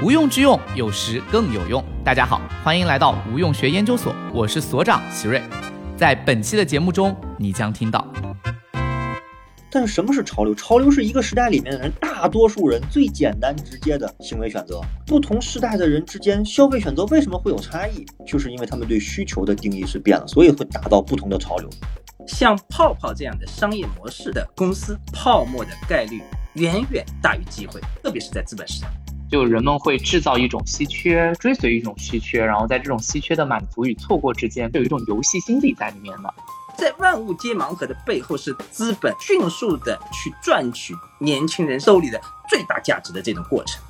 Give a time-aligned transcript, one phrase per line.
[0.00, 1.84] 无用之用，有时更有用。
[2.04, 5.42] 大家好，欢迎来到无用学研究所，我是所长席瑞。
[5.96, 8.06] 在本期的节目中，你将听到。
[9.68, 10.54] 但是什么是潮流？
[10.54, 14.80] 潮流是一个时代里面的人，大多数人最简单直接的行为选择。
[15.04, 18.06] 不同时代的人之间消费选择为什么会有差异？
[18.24, 21.68] 就是因为他们对需求的定义是变了，所以会达到不同的潮流。
[22.24, 26.22] 像泡泡这样的商业模式的公司，泡沫的概率
[26.54, 28.88] 远远大于机会，特别是在资本市场。
[29.30, 36.34] 就人们会制造一种稀缺，追随一种稀缺，然后在这种稀缺的满足与错过之间，有一种游戏心理在里面的。
[36.78, 43.82] 在万物皆盲盒的背后，是资本迅速的去赚取年轻人手里的最大价值的这种过程。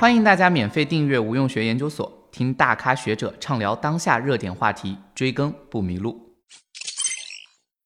[0.00, 2.17] 欢迎大家免费订阅无用学研究所。
[2.30, 6.36] 听大咖学者畅聊当下热点话题，追更不迷路。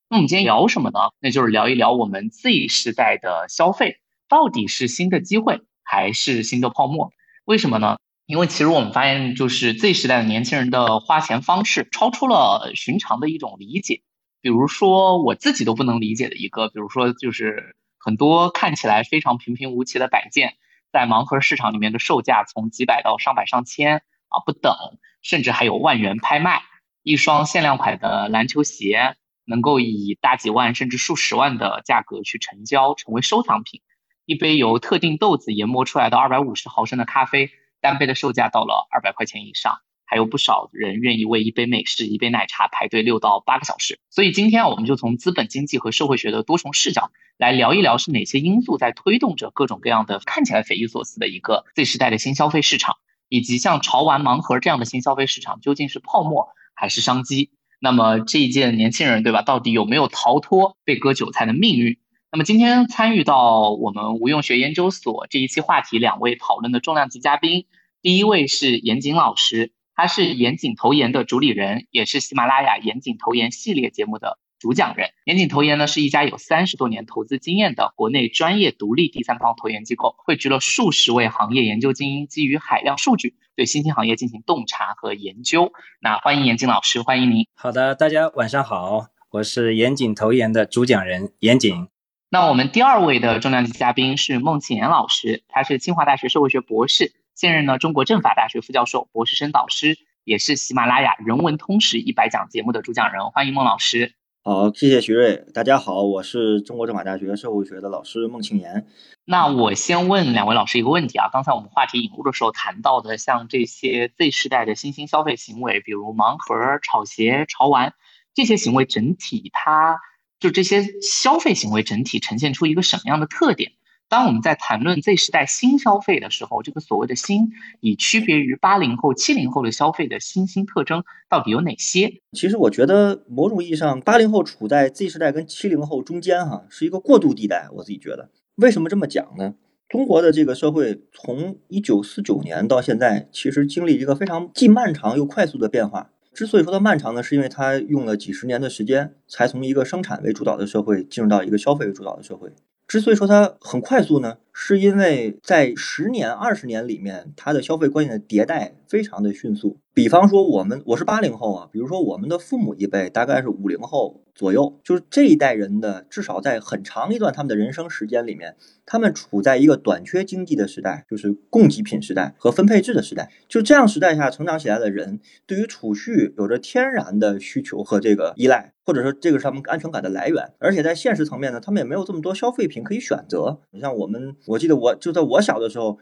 [0.09, 0.99] 那我们今天聊什么呢？
[1.21, 3.97] 那就是聊一聊我们 Z 时代的消费
[4.29, 7.13] 到底是新的机会还是新的泡沫？
[7.45, 7.97] 为什么呢？
[8.27, 14.03] 因为其实我们发现，就是 Z 时代的年轻人的花钱方式超出了寻常的一种理解。
[14.41, 20.57] 比如说我自己都不能理解的一个，比如说就是很多看起来非常平平无奇的摆件，
[20.93, 24.03] 在盲盒市场里面的售价从几百到上百上千。
[24.33, 24.75] 啊，不等，
[25.23, 26.63] 甚至还有万元拍卖，
[27.03, 33.81] 一双限量款的篮球鞋能够以大几万甚至数十万的价格去成交，成为收藏品。
[34.25, 39.79] 一杯由特定豆子研磨出来的二百五十毫升的咖啡，单杯的售价到了二百块钱以上。
[40.05, 43.99] 还有不少人愿意为一杯美式、一杯奶茶排队六到八个小时。
[44.11, 52.99] 所以今天啊，我们就从资本经济和社会学的多重视角来聊一聊，是哪些因素在推动着各种各样的看起来匪夷所思的一个 Z 时代的新消费市场。
[53.33, 57.51] 以及像潮玩盲盒这样的新消费市场究竟是泡沫还是商机？
[57.81, 61.97] 那么这一届年轻人对吧，到底有没有逃脱被割韭菜的命运？
[62.31, 67.65] 那么今天参与到我们无用学研究所这一期话题两位讨论的重量级嘉宾，
[68.03, 74.39] 第一位是严谨老师，他是严谨投研的主理人，也是喜马拉雅严谨投研系列节目的。
[74.63, 85.73] 主讲人，严谨投研呢是一家有三十多年投资经验的国内专业独立第三方投研机构，汇聚了数十位行业研究精英，基于海量数据对新兴行业进行洞察和研究。
[86.01, 87.49] 那欢迎严谨老师，欢迎您。
[87.55, 91.89] 好的，大家晚上好，我是严谨投研的主讲人严谨。
[92.31, 103.29] 那我们第二位的重量级嘉宾是孟庆岩老师，他是清华大学社会学博士，现任呢中国政法大学副教授、博士生导师，也是喜马拉雅人文通识一百讲节目的主讲人。
[103.33, 104.15] 欢迎孟老师。
[104.45, 105.45] 好，谢谢徐瑞。
[105.55, 108.89] 大家好，我是中国政法大学社会学的老师孟庆岩。
[109.25, 117.95] 那我先问两位老师一个问题啊，刚才我们话题引入的时候谈到的，像这些 Z 时代的新兴消费行为，比如盲盒、炒鞋、潮玩
[118.35, 120.01] 这些行为，整体它
[120.41, 123.71] 就这些消费行为整体呈现出一个什么样的特点？
[124.13, 127.49] 当我们在谈论 Z 时代新消费的时候，这个所谓的新，
[127.81, 132.21] 以区别于八零后、七零后的消费的新兴特征到底有哪些？
[132.33, 137.71] 其实我觉得某种意义上，八零后处在 Z 时代跟七零后中间，哈，是一个过渡地带。
[137.73, 139.55] 我自己觉得，为什么这么讲呢？
[139.89, 146.11] 中国的这个社会从一九四九年到现在，其实经历一个非常既漫长又快速的变化。
[146.35, 152.51] 之所以说它漫长呢，是因为它用了几十年的时间，才从一个生产为主导的社会进入到一个消费为主导的社会。
[152.87, 159.79] 之所以说它很快速呢，是因为在十年、二十年里面，它的消费观念的迭代非常的迅速。
[159.95, 173.31] 比方说，我们我是八零后啊，比如说我们的父母一辈大概是五零后左右，就是这一代人的至少在很长一段他们的人生时间里面，他们处在一个短缺经济的时代，就是供给品时代和分配制的时代。
[173.49, 180.53] 就这样时代下成长起来的人，对于储蓄有着天然的需求和这个依赖，或者说这个是他们安全感的来源。
[180.59, 183.61] 而且在现实层面呢，他们也没有这么多消费品可以选择。
[183.73, 185.99] 你像我们，我记得我就在我小的时候。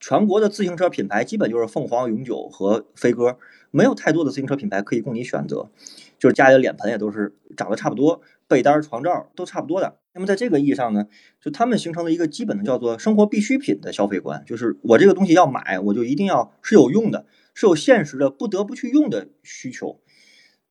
[0.00, 3.38] 全国的自行车品牌基本就是凤凰、永久和飞鸽，
[3.70, 5.70] 没有太多的自行车品牌可以供你选择。
[6.18, 9.96] 就是家里的脸盆也都是长得差不多，被单、床罩都差不多的。
[10.12, 11.06] 那么在这个意义上呢，
[11.40, 20.00] 就他们形成了一个基本的叫做生活必需品的消费观，就是我这个东西要买，我就一定要是有用的，是有现实的，不得不去用的需求。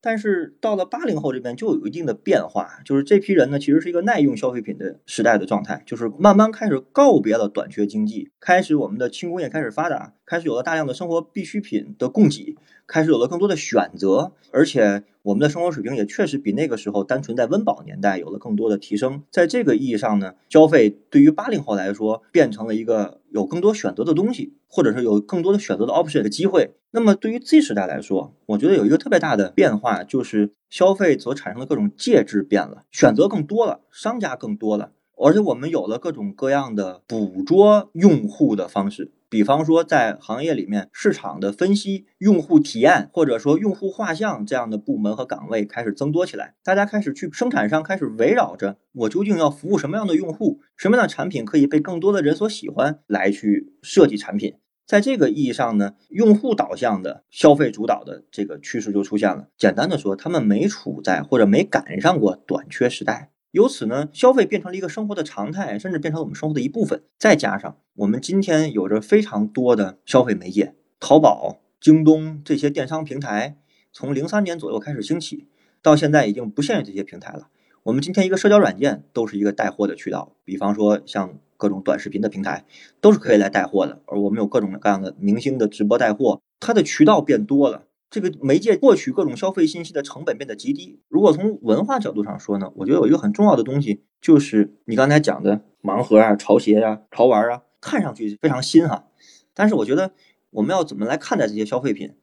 [0.05, 12.55] 但是到了八零后这边就有一定的变化，就是这批人呢，其实是一个耐用消费品的时代的状态，就是慢慢开始告别了短缺经济，开始我们的轻工业开始发达，开始有了大量的生活必需品的供给，
[12.87, 19.23] 开始有了更多的选择，而且我们的生活水平也确实比那个时候单纯在温饱年代有了更多的提升。
[19.29, 26.71] 在这个意义上呢，消费对于八零后来说变成了一个有更多选择的东西，或者是有更多的选择的 option 的机会。
[26.91, 34.91] 那么对于 Z 时代来说，我觉得有一个特别大的变化，就是消费所产生的各种介质变了，选择更多了，商家更多了。
[35.15, 54.53] 而且我们有了各种各样的捕捉用户的方式，比方说在行业里面市场的分析、用户体验或者说用户画像这样的部门和岗位开始增多起来，大家开始去生产上开始围绕着我究竟要服务什么样的用户，什么样的产品可以被更多的人所喜欢来去设计产品。
[54.85, 59.47] 在这个意义上呢，用户导向的消费主导的这个趋势就出现了。
[59.57, 63.32] 简单的说，他们没处在或者没赶上过短缺时代。
[63.53, 67.03] 由此呢，消费变成了一个生活的常态，甚至变成了我们生活的一部分。
[67.19, 73.57] 再加上我们今天有着非常多的消费媒介，淘宝、京东这些电商平台，
[73.91, 75.45] 从零三年左右开始兴起，
[75.83, 77.49] 到现在已经不限于这些平台了。
[77.83, 82.65] 我们今天一个社交软件都是一个带货的渠道，比方说像各种短视频的平台，
[82.99, 84.01] 都是可以来带货的。
[84.07, 87.83] 而我们有各种各样的明星的直播带货，它的渠道变多了。
[88.13, 90.99] 这个媒介获取各种消费信息的成本变得极低。
[91.09, 99.07] 如果从文化角度上说呢，我觉得有一个很重要的东西，就是你刚才讲的盲盒啊、潮鞋啊、潮玩啊，看上去非常新哈。
[99.55, 100.11] 但是我觉得
[100.51, 102.13] 我们要怎么来看待这些消费品？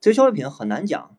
[0.00, 1.16] 这些消费品很难讲，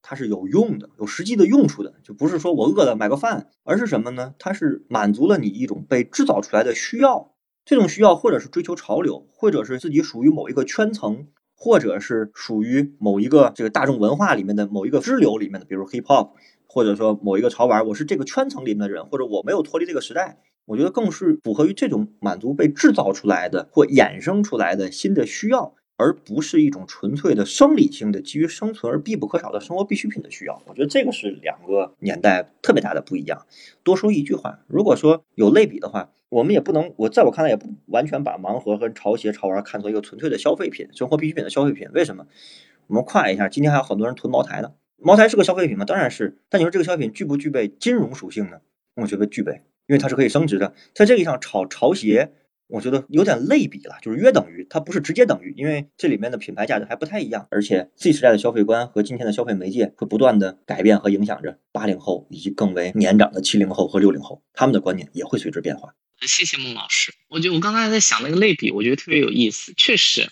[0.00, 4.36] 它是有用的、有实际的用处的，就不是说我饿了买个饭，而是什么呢？
[4.38, 7.32] 它是满足了你一种被制造出来的需要。
[7.64, 11.26] 这种需要，或者是追求潮流，或者是自己属于某一个圈层。
[11.62, 16.30] 或者是属于某一个这个大众文化里面的某一个支流里面的，比如 hip hop，
[16.66, 25.76] 或者说某一个潮玩，我是这个圈层里面的人，或者我没有脱离这个时代，我觉得更是符合于这种满足被制造出来的或衍生出来的新的需要。
[25.98, 33.46] 而不是一种纯粹的生理性的基于生存而必不可少的生活必需品的需要，我觉得这个是两个年代特别大的不一样。
[33.84, 41.86] 多说一句话，如果说有类比的话，我们也不能，我在我看来也不完全把盲盒和潮鞋、潮玩看作一个纯粹的消费品、生活必需品的消费品。
[41.92, 42.26] 为什么？
[42.86, 44.72] 我们跨一下，今天还有很多人囤茅台呢。
[44.96, 45.84] 茅台是个消费品吗？
[45.84, 46.38] 当然是。
[46.48, 48.60] 但你说这个消费品具不具备金融属性呢？
[48.96, 50.72] 我觉得具备，因为它是可以升值的。
[50.94, 52.32] 在这个上，炒潮鞋。
[52.68, 65.94] 我觉得有点类比了，就是约等于，它不是直接等于，因为这里面的品牌价值还不太一样，而且 Z 时代的消费观和今天的消费媒介会不断的改变和影响着八零后以及更为年长的七零后和六零后，他们的观念也会随之变化。
[66.26, 69.72] 谢谢孟老师，我觉得我刚才在想那个类比，我觉得特别有意思。
[69.76, 70.28] 确实，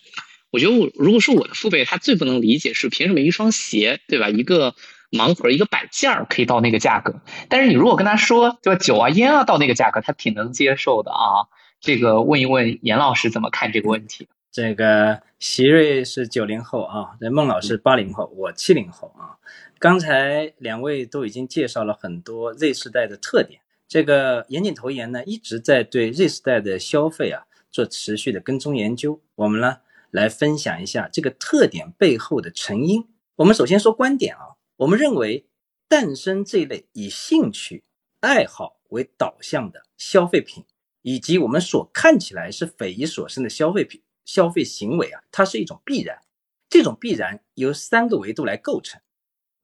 [0.50, 4.28] 我觉得我如果说我的父辈，他最不能理解是凭什么一双鞋，对吧？
[4.28, 4.74] 一个
[5.10, 8.78] 盲盒，一个摆件儿可以到那个价格，但是你如果跟他说，对吧？
[8.78, 11.48] 酒啊烟啊到那个价格，他挺能接受的啊。
[11.80, 14.28] 这个问一问严老师怎么看这个问题？
[14.52, 19.38] 这个席瑞是九零后啊，这孟老师八零后，我七零后啊。
[19.78, 23.60] 刚才两位都已经介绍了很多 Z 时代的特点。
[23.90, 27.42] 这个严谨投研呢一直在对 Z 时代的消费啊
[27.72, 29.20] 做持续的跟踪研究。
[29.34, 29.78] 我们呢
[30.12, 33.08] 来分享一下这个特点背后的成因。
[33.34, 35.48] 我们首先说观点啊，我们认为
[35.88, 37.82] 诞生这类以兴趣
[38.20, 40.64] 爱好为导向的消费品。
[41.02, 46.20] 以及我们所看起来是匪夷所思的消费品消费行为啊，它是一种必然。
[46.68, 49.00] 这种必然由三个维度来构成。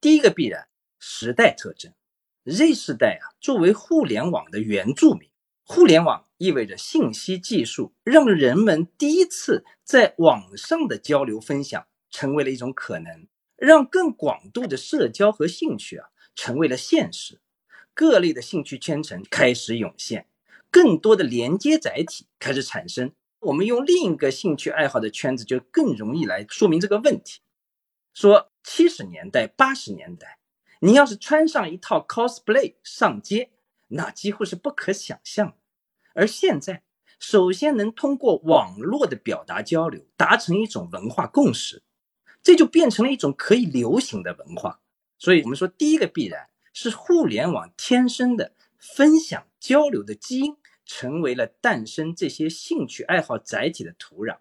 [0.00, 0.67] 第一个必然，
[0.99, 1.93] 时代特征。
[2.48, 5.28] Z 世代啊，作为互联网的原住民，
[5.64, 13.26] 互联网意味着信息技术让人们第一次在网上的交流分享成为了一种可能，
[13.56, 17.41] 让更广度的社交和兴趣啊成为了现实。
[17.93, 20.29] 各类的兴趣圈层开始涌现。
[20.70, 23.10] 更多的连接载体开始产生，
[23.41, 27.41] 我们用另一个兴趣爱好的圈子就更容易来说明这个问题。
[28.15, 30.38] 说七十年代、八十年代，
[30.81, 33.51] 你要是穿上一套 cosplay 上街，
[33.89, 35.56] 那几乎是不可想象。
[36.15, 36.83] 而现在，
[37.19, 41.83] 首先能通过网络的表达交流达成一种文化共识，
[42.43, 44.81] 这就变成了一种可以流行的文化。
[45.19, 48.53] 所以，我们说第一个必然是互联网天生的。
[48.79, 50.55] 分享交流的基因
[50.85, 54.39] 成为了诞生这些兴趣爱好载体的土壤。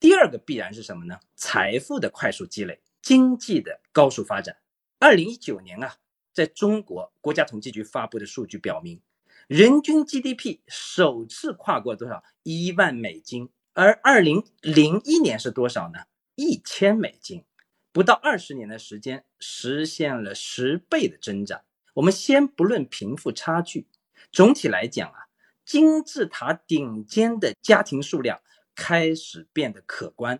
[0.00, 1.18] 第二个必然是什么呢？
[1.34, 4.56] 财富的快速积累，经济的高速发展。
[5.02, 5.96] 二零一九年啊，
[6.32, 9.02] 在中国国家统计局发布的数据表明，
[9.48, 13.50] 人均 GDP 首次跨过多少一万美金？
[13.72, 16.04] 而二零零一年是多少呢？
[16.36, 17.44] 一千美金，
[17.90, 21.62] 不到二十年的时间，实现了十倍的增长。
[21.94, 23.88] 我们先不论贫富差距，
[24.30, 25.26] 总体来讲啊，
[25.64, 28.40] 金字塔顶尖的家庭数量
[28.76, 30.38] 开始变得可观，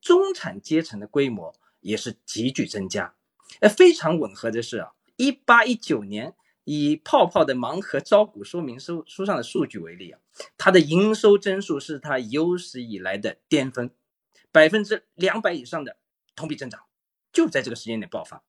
[0.00, 3.14] 中产阶层的规模也是急剧增加。
[3.58, 10.20] 呃，非常吻合的是啊，一八一九年以泡泡的盲盒招股说明书书上的数据为例啊，
[10.56, 13.90] 它的营收增速是它有史以来的巅峰，
[14.52, 15.96] 百分之两百以上的
[16.36, 16.80] 同比增长，
[17.32, 18.44] 就在这个时间点爆发。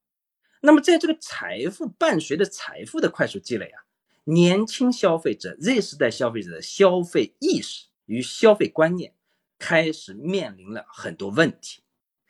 [0.62, 3.82] 那么，在这个财富伴随着财富的快速积累啊，
[4.26, 9.16] 年轻消费者 Z 时代消费者的消费意识与消费观念
[9.58, 11.82] 开始面临了很多问题。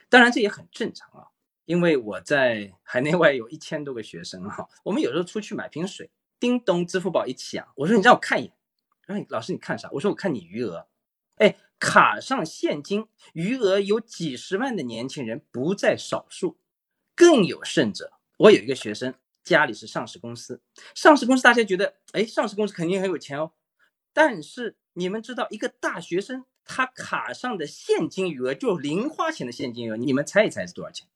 [0.08, 1.28] 当然，这也很正常啊。
[1.72, 8.54] 因为我在海内外有一千多个学生哈，我们有时候出去买瓶水，叮咚，支付宝一响，我说你让我看一眼，
[9.08, 9.90] 然后老师你看啥？
[9.94, 10.86] 我说我看你余额，
[11.36, 16.58] 哎，卡上现金余额有几十万的年轻人不在少数，
[17.16, 20.62] 更有甚者，我有一个学生家里是上市公司，
[20.94, 23.54] 上市公司大家觉得哎，上市公司肯定很有钱哦，
[24.12, 31.08] 但是你们知道一个大学生他卡上的现金余额就零花钱的现金余额，你们猜一猜是多少钱？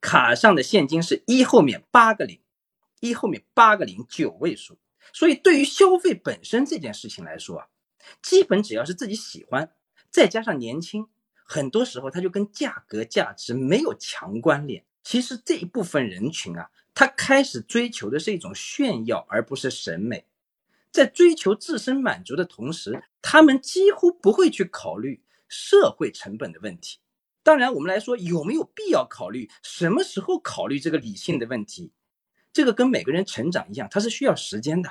[0.00, 2.40] 卡上的现金是一后面八个零，
[3.00, 4.78] 一后面八个零九位数，
[5.12, 7.66] 所以对于消费本身这件事情来说啊，
[8.22, 9.72] 基本只要是自己喜欢，
[10.10, 11.08] 再加上年轻，
[11.44, 14.84] 很多时候它就跟价格价值没有强关联。
[15.02, 20.26] 其实这一部分人群啊，他开始追求的是一种炫耀，而不是审美，
[20.92, 26.98] 在追求自身满足的同时，他们几乎不会去考虑社会成本的问题。
[27.48, 31.92] 当然，我们来说有没有必要考虑什么时候考虑这个理性的问题？
[32.52, 34.90] 这个跟每个人成长一样，它是需要时间的。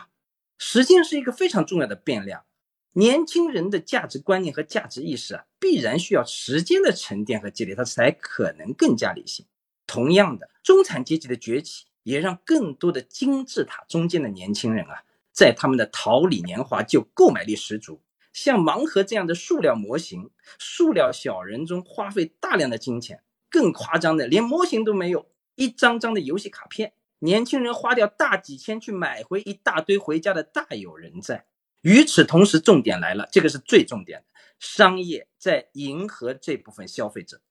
[0.57, 2.45] 时间是一个非常重要的变量。
[2.93, 9.45] 年轻人的价值观念和价值意识啊，必然需要时间的沉淀和积累，它才可能更加理性。
[9.85, 18.01] 同样的，中产阶级的崛起也让更多的金字塔中间的年轻人啊，在他们的桃李年华就购买力十足。
[18.37, 20.29] 像盲盒这样的塑料模型、
[20.59, 31.47] 塑料小人中花费大量的金钱，更夸张的连模型都没有，一张张的游戏卡片，年轻人花掉大几千去买回一大堆回家的大有人在。
[31.81, 34.25] 与此同时，重点来了，这个是最重点的，
[34.59, 37.41] 商业在迎合这部分消费者，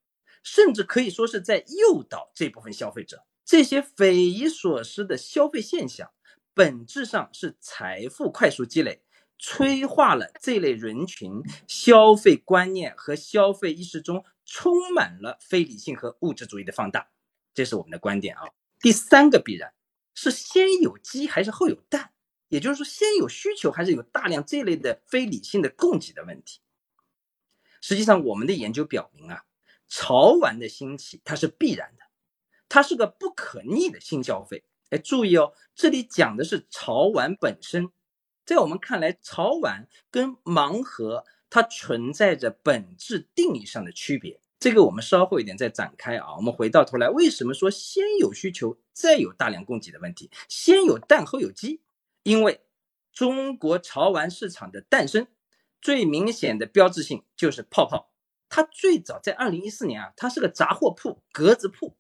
[0.45, 3.25] 甚至可以说是在诱导这部分消费者。
[3.45, 6.12] 这些匪夷所思的消费现象，
[6.55, 9.02] 本质上是财富快速积累。
[9.38, 17.09] 催化了这类人群消费观念和消费意识中充满了非理性和物质主义的放大，
[17.55, 18.43] 这是我们的观点啊。
[18.81, 19.73] 第三个必然
[20.14, 22.12] 是先有鸡还是后有蛋，
[22.49, 26.61] 也就是说先有需求还是有大量这类的非理性的供给的问题。
[27.81, 29.45] 实际上，我们的研究表明啊，
[29.87, 32.05] 潮玩的兴起它是必然的，
[32.69, 34.64] 它是个不可逆的新消费。
[34.90, 37.90] 哎，注意哦，这里讲的是潮玩本身。
[38.47, 46.37] 在我们看来，潮玩跟盲盒它存在着本质定义上的区别，这个我们稍后一点再展开啊。
[46.37, 50.31] 我们回到头来，为什么说先有需求再有大量供给的问题？
[50.49, 51.83] 先有蛋后有鸡，
[52.23, 52.61] 因为
[53.12, 55.26] 中国潮玩市场的诞生
[55.83, 58.12] 最明显的标志性就是泡泡，
[58.49, 61.97] 它最早在二零一四年啊，它是个杂货铺、格子铺，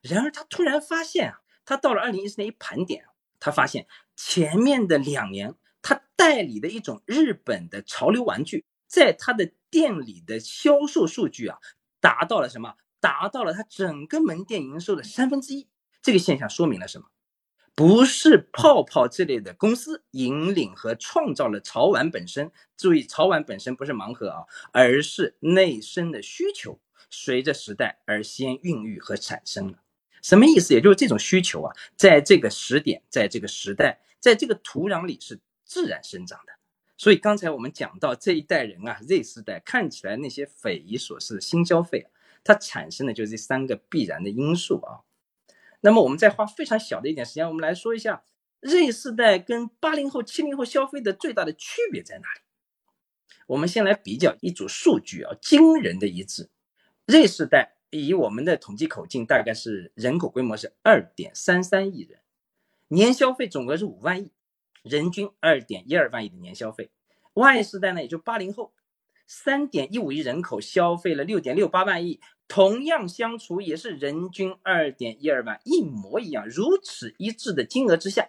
[0.00, 3.04] 然而它突然发现啊，它到了二零一四年一盘点，
[3.38, 3.86] 他发现
[4.16, 5.54] 前面的两年。
[5.84, 11.58] 他代理的一种日本的潮流玩具，在他的店里的销售数据啊，
[12.00, 12.74] 达到了什么？
[13.00, 15.68] 达到了他整个门店营收的三分之一。
[16.00, 17.08] 这个现象说明了什么？
[17.74, 22.50] 不是泡泡这类的公司引领和创造了潮玩本身。
[22.78, 29.80] 注意，潮玩本身不是盲盒啊，而是内生的需求，随着时代而先孕育和产生了。
[30.22, 30.72] 什么意思？
[30.72, 35.38] 也就是这种需求啊，在这个时点，在这个时代，在这个土壤里是。
[35.64, 36.52] 自然生长的，
[36.96, 42.06] 所以刚才我们讲到这一代人啊，Z 世代看起来那些匪夷所思的新消费，
[42.44, 45.02] 它产生的就是这三个必然的因素啊。
[45.80, 48.24] 那么我们再花非常小的一点时间，我们来说一下
[48.62, 52.40] Z 世代跟八零后、七零后消费的最大的区别在哪里？
[53.46, 56.48] 我们先来比较一组数据啊，惊人的一致。
[57.06, 62.20] Z 世代以我们的统计口径，大概是人口规模是二点三三亿人，
[62.88, 64.32] 年消费总额是五万亿。
[64.84, 66.90] 人均二点一二万亿的年消费
[67.32, 68.74] ，Y 世代呢，也就八零后，
[69.26, 78.28] 三点一五亿人口消费了六点六八万亿，同样相处也是人均二点一二万，一模一样，如此一致的金额之下，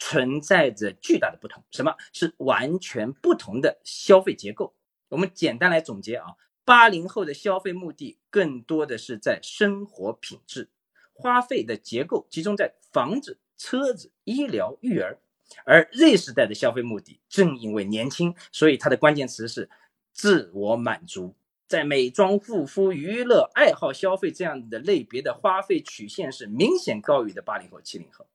[0.00, 1.62] 存在着巨大的不同。
[1.70, 4.74] 什么是完全不同的消费结构？
[5.10, 10.68] 我们简单来总结啊，八零后的消费目的更多的是在生活品质，
[11.12, 15.20] 花费的结构集中在房子、车子、医疗、育儿。
[15.64, 19.68] 而 Z 时代的消费目的正因为年轻，所以它的关键词是
[20.12, 21.34] 自我满足。
[21.68, 28.26] 在美妆、护肤、娱乐、爱好消费这样的类别的花费曲线是明显高于的八零后、七零后。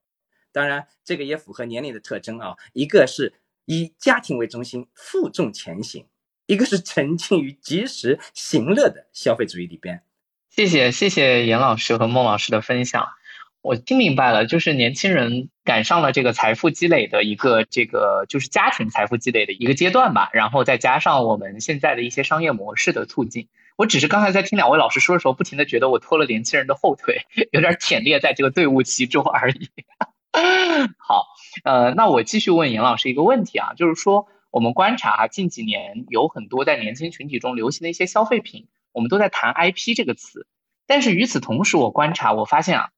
[0.52, 3.32] 当然，这个也符合年龄的特征啊，一个是
[3.64, 6.04] 以家庭为中心，负重前行；
[6.44, 10.02] 一个是沉浸于及时行乐的消费主义里边。
[10.50, 13.08] 谢谢谢谢严老师和孟老师的分享。
[13.62, 23.48] 我听明白了，就是年轻人赶上了这个财富积累的一个这个就是家庭财富积累的一个阶段吧，然后再加上我们现在的一些商业模式的促进。
[23.76, 29.70] 我只是刚才在听两位老师说的时候，不停的觉得我拖了年轻人的后腿， 有点忝列在这个队伍其中而已。
[30.98, 31.26] 好，
[31.62, 40.48] 呃，那我继续问严老师一个问题啊，就是说我们观察近几年有很多在年轻群体中流行的一些消费品，我们都在谈 IP 这个词，
[40.88, 42.88] 但是与此同时，我观察我发现啊。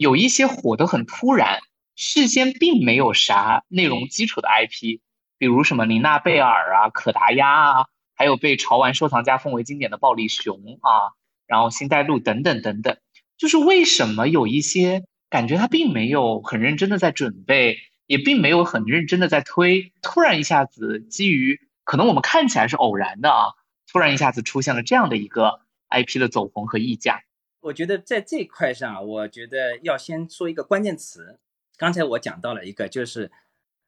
[0.00, 1.60] 有一些火得很突然，
[1.94, 5.00] 事先并没有啥内容基础的 IP，
[5.36, 11.12] 比如什么琳娜贝尔啊、可达鸭啊，还有被潮玩收藏家奉为经典的暴力熊啊，
[11.46, 12.96] 然后星黛露等等等等。
[13.36, 17.76] 就是为什么有一些感觉他并没有很认真的在准备，
[18.06, 23.52] 也并没有很认真的在推，突然一下子基于可能我们看起来是偶然的啊，
[23.92, 27.20] 突然一下子出现了这样的一个 IP 的走红和溢价。
[27.60, 31.38] 我觉得在这块上，我觉得要先说一个关键词。
[31.76, 33.30] 刚才我讲到了一个，就是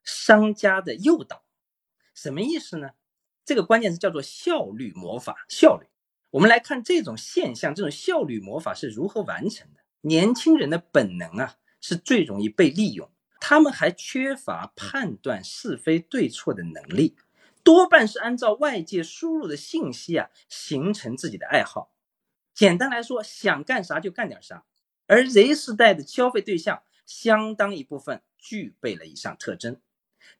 [0.03, 1.43] 商家的诱导，
[2.13, 2.91] 什么意思呢？
[3.43, 5.45] 这个关键词叫做效率魔法。
[5.49, 5.87] 效率，
[6.29, 9.79] 我们来看这种现象，这种效率魔法是如何完成的？
[10.01, 17.15] 年轻人的本能啊，是最容易被利用，他们还缺乏判断是非对错的能力，
[17.63, 21.92] 多半是按照外界输入的信息啊，形成自己的爱好。
[22.53, 24.65] 简单来说，想干啥就干点啥。
[25.07, 29.81] 而 Z 时代的消费对象，相当一部分具备了以上特征，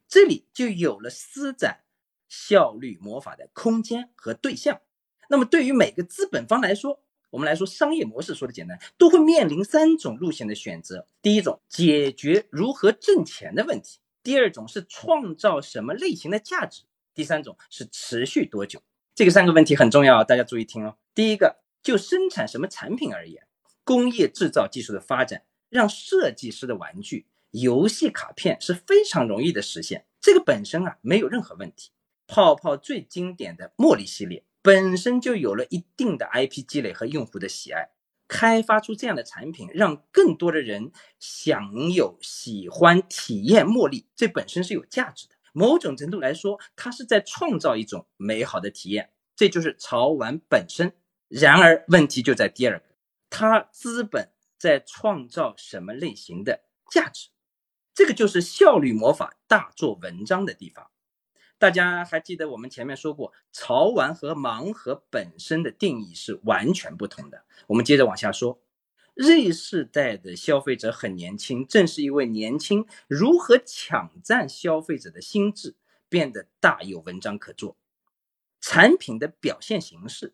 [0.08, 1.82] 这里就有了施展
[2.28, 4.80] 效率魔法的空间和对象。
[5.28, 18.80] 那么，对于每个资本方来说，我们来说商业模式说的简单，都会面临三种路线的选择：第一种，解决如何挣钱的问题；第二种是创造什么类型的价值；第三种是持续多久。
[19.14, 20.96] 这个三个问题很重要，大家注意听哦。
[21.14, 21.63] 第一个。
[21.84, 23.46] 就生产什么产品而言，
[23.84, 30.06] 工业制造技术的发展让设计师的玩具、游戏卡片是非常容易的实现。
[30.20, 31.90] 这个本身啊没有任何问题。
[32.26, 37.90] 泡泡最经典的茉莉系列本身就有了一定的 IP 积累和用户的喜爱。
[38.26, 45.34] 开发出这样的产品，让更多的人享有、喜欢、体验茉莉，这本身是有价值的。
[45.52, 49.10] 某种程度来说，它是在创造一种美好的体验。
[49.36, 50.94] 这就是潮玩本身。
[51.36, 52.84] 然而，问题就在第二个，
[53.28, 57.30] 它资本在创造什么类型的价值？
[57.92, 60.92] 这个就是效率魔法大做文章的地方。
[61.58, 67.44] 大家还记得我们前面说过，潮玩和盲盒本身的定义是完全不同的。
[67.66, 68.60] 我们接着往下说
[69.16, 75.74] ，Z 世代的消费者很年轻，正是因为年轻，如何抢占消费者的心智
[76.08, 77.76] 变得大有文章可做。
[78.60, 80.32] 产品的表现形式。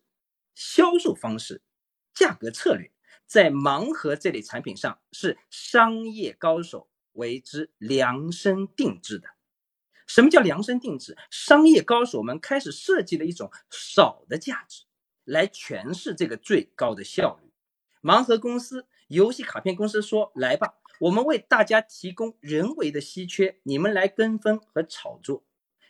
[0.53, 1.61] 销售方式、
[2.13, 2.91] 价格策略，
[3.25, 9.29] 在盲盒这类产品上是商业高手为之量身定制的。
[10.07, 11.17] 什么叫量身定制？
[11.29, 14.83] 商业高手们开始设计了一种少的价值，
[15.23, 17.53] 来诠释这个最高的效率。
[18.01, 25.45] 盲盒公司、游戏卡片公司说：“来吧，我们为大家提供人为的稀缺，你们来跟风和炒作。”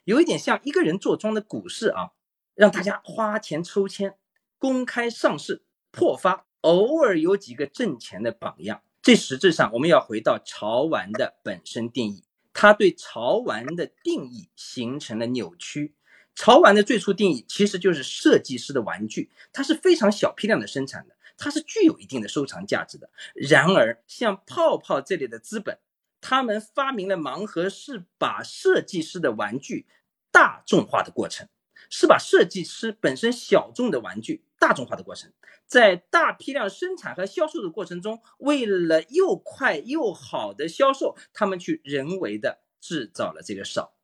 [0.05, 2.11] 有一点像一个人坐庄的股市啊，
[2.53, 4.17] 让大家花钱抽签。
[4.61, 8.83] 公开上市破发，偶尔有几个挣钱的榜样。
[9.01, 15.95] 这实质上，我们要回到潮玩的本身定义，它对潮玩的定义形成了扭曲。
[16.35, 23.09] 潮玩的最初定义其实就是设计师的玩具，它是非常小批量的生产的，它是具有一定的收藏价值的。
[23.33, 25.79] 然而，像泡泡这类的资本，
[26.21, 29.87] 他们发明了盲盒，是把设计师的玩具
[30.31, 31.47] 大众化的过程。
[31.89, 35.33] 是把设计师本身小众的玩具大众化的过程，
[35.65, 43.95] 在大批量生产和销售的过程中，为了又快又好的销售，他们去人为的制造了这个少。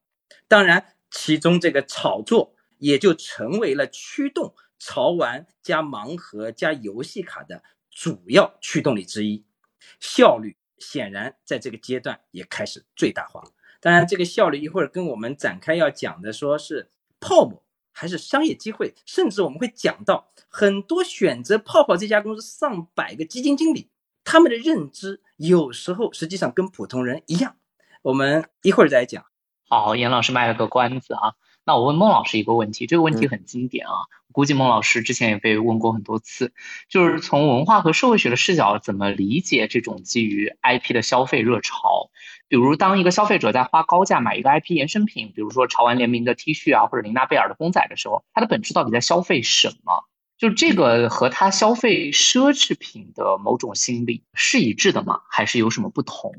[0.48, 9.46] 当然，其中这个炒作也就成为了驱动潮玩加盲盒加游戏卡的主要驱动力之一。
[10.00, 13.44] 效率显然在这个阶段也开始最大化。
[13.80, 16.90] 当然，这个效率一会儿跟我们展开要讲的，说是
[17.20, 17.64] 泡沫。
[18.00, 23.90] 还是商业机会，甚至我们会讲到很多选择泡泡这家公司上百个基金经理，
[24.24, 27.56] 他们的认知有时候实际上跟普通人一样。
[28.04, 29.26] 我们一会儿再讲。
[29.68, 31.34] 好，严老师卖了个关子啊，
[31.66, 33.94] 那我问孟老师一个问题，这个问题很经典啊。
[34.38, 36.54] 估计孟老师之前也被问过很多次，
[36.90, 42.12] 就是从文化和社会学的视角，怎么理解这种基于 IP 的消费热潮？
[42.48, 50.04] 比如，当一个消费者在花高价买一个 IP 衍生品，比如说潮玩联名的 T 恤啊，或者琳娜贝尔的公仔的时候，它的本质到底在消费什么？
[50.38, 55.22] 就这个和他消费奢侈品的某种心理是一致的吗？
[55.32, 56.32] 还是有什么不同？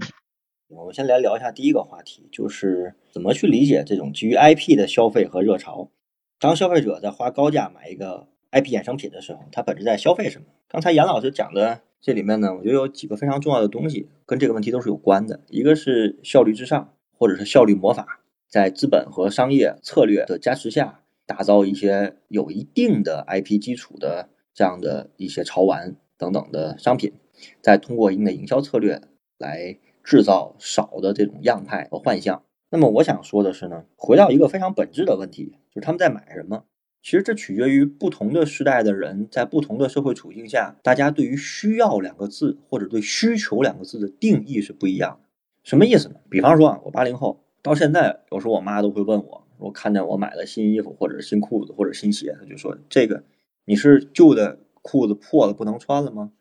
[0.69, 5.91] 我们先来聊一下第一个话题，就是怎么去理解这种基于 IP 的消费和热潮。
[6.41, 10.47] 当消费者在花高价买一个 IP 衍生品的时候，他本质在消费什么？
[10.69, 15.41] 刚才杨老师讲的这里面呢，我觉得有几个非常重要的东西跟这个问题都是有关的。
[15.49, 27.15] 一个是效率至上，或者是效率魔法，在资本和商业策略的加持下，打造一些有一定的 IP 基础的这样的一些潮玩等等的商品，
[27.61, 29.03] 再通过一定的营销策略
[29.39, 32.45] 来制造少的这种样态和幻象。
[32.71, 36.65] 那么我想说的是呢，回到一个非常本质的问题，就是他们在买什么。
[37.01, 45.29] 其实这取决于不同的时代的人在不同的社会处境下，大家对于“需要”两个字或者对“需求”两个字的定义是不一样的。
[45.63, 46.17] 什么意思呢？
[46.29, 53.23] 比方说啊，我八零后到现在，有时候我妈都会问我，我看见我买了新衣服或者新裤子或者新鞋，她就说：“这个
[53.65, 56.33] 你是旧的裤子破了不能穿了吗？”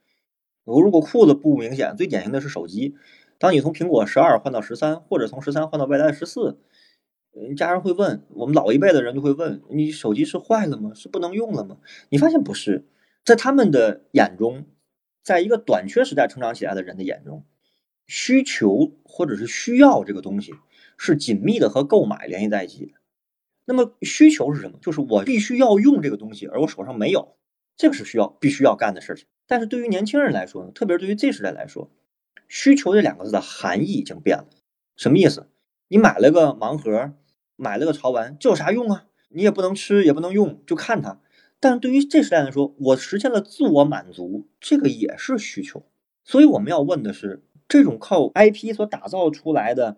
[0.65, 2.95] 我如果裤子不明显，最典型的是手机。
[3.39, 6.59] 当你从苹果十二换到十三，或者从十三换到未来的十四，
[7.55, 10.91] 家人会问，我们老一辈的人就会问，你手机是坏了吗？
[10.95, 11.77] 是不能用了吗？
[12.09, 12.87] 你发现不是，
[13.23, 14.65] 在他们的眼中，
[15.23, 17.45] 在一个短缺时代成长起来的人的眼中，
[18.07, 20.53] 需求或者是需要这个东西
[20.97, 22.93] 是紧密的和购买联系在一起的。
[23.65, 24.79] 那么需求是什么？
[24.81, 27.37] 就是我必须要用这个东西，而我手上没有，
[27.75, 29.27] 这个是需要必须要干的事情。
[29.45, 31.91] 但是对于年轻人来说呢，特别是对于 Z 时代来说。
[32.47, 34.47] 需求这两个字的含义已经变了，
[34.95, 35.47] 什么意思？
[35.89, 37.13] 你买了个盲盒，
[37.55, 39.05] 买了个潮玩，这有啥用啊？
[39.29, 41.19] 你也不能吃，也不能用，就看它。
[41.59, 45.83] 但对于这时代来说，我实现了自我满足，这个也是需求。
[46.23, 49.97] 所以我们要问的是，这种靠 IP 所打造出来的，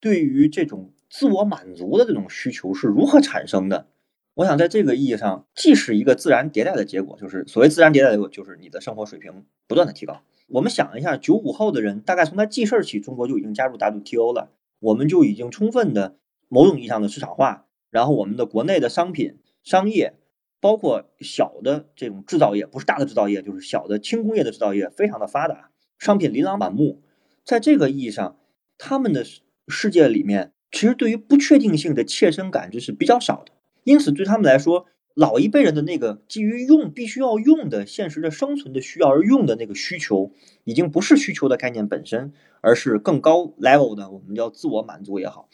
[0.00, 3.88] 对于这种自我满足的这种需求是如何产生的？
[4.34, 10.22] 我想在这个意义上，既是一个自然迭代的结果，就是所谓自然迭代的结果，就是你的生活水平不断的提高。
[10.52, 20.12] 我们想一下，九五后的人大概从他记事儿起，中国就已经加入 WTO 了，我们就已经充分的某种意义上的市场化，然后我们的国内的商品商业，
[20.60, 27.00] 包括小的这种制造业，不是大的制造业，就是小的轻工业的制造业，非常的发达，商品琳琅满目。
[27.42, 28.36] 在这个意义上，
[28.76, 29.24] 他们的
[29.68, 33.52] 世界里面，其实对于不确定性的切身感知是比较少的，
[33.84, 34.84] 因此对他们来说。
[35.14, 40.32] 老一辈人的那个基于用必须要用的现实的生存的需要而用的那个需求，
[40.64, 45.48] 已经不是需求的概念本身，而是更高 level 的，我们叫自我满足也好，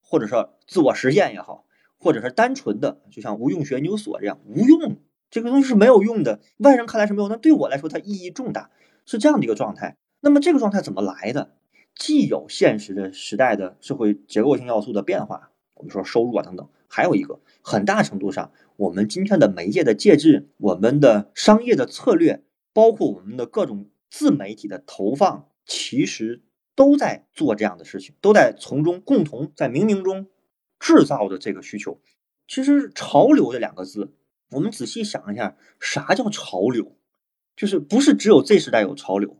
[0.00, 1.66] 或者说自我实现也好，
[1.98, 4.96] 或者是单纯的，就像无用学研究所这样，无用
[5.30, 8.70] 这个东西是没有用的，外人看来是没有，但对我来说它意义重大，
[9.04, 9.96] 是这样的一个状态。
[10.20, 11.50] 那么这个状态怎么来的？
[11.94, 18.52] 既有现实的时代的社会结构性要素的变化，我们说收入啊等等，还有一个很大程度上。
[18.76, 26.42] 我们今天的媒介的介质，我们的商业的策略，包括我们的各种自媒体的投放，其实
[26.74, 30.28] 都在做这样的事情，都在从中共同在冥冥中
[30.80, 32.00] 制造的这个需求。
[32.48, 34.14] 其实“潮流”这两个字，
[34.52, 36.96] 我们仔细想一下，啥叫潮流？
[37.54, 39.36] 就是不是只有这时代有潮流，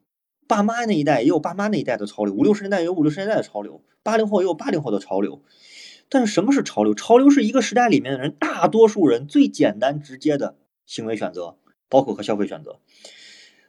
[0.46, 5.42] 爸妈那一代也有爸妈那一代的潮流，五六十年代也有五六十年代的潮流，八零后也有八零后的潮流。
[6.08, 6.94] 但是什么是潮流？
[6.94, 12.78] 潮流是一个时代里面的人，大多数人最简单直接的行为选择，包括和消费选择。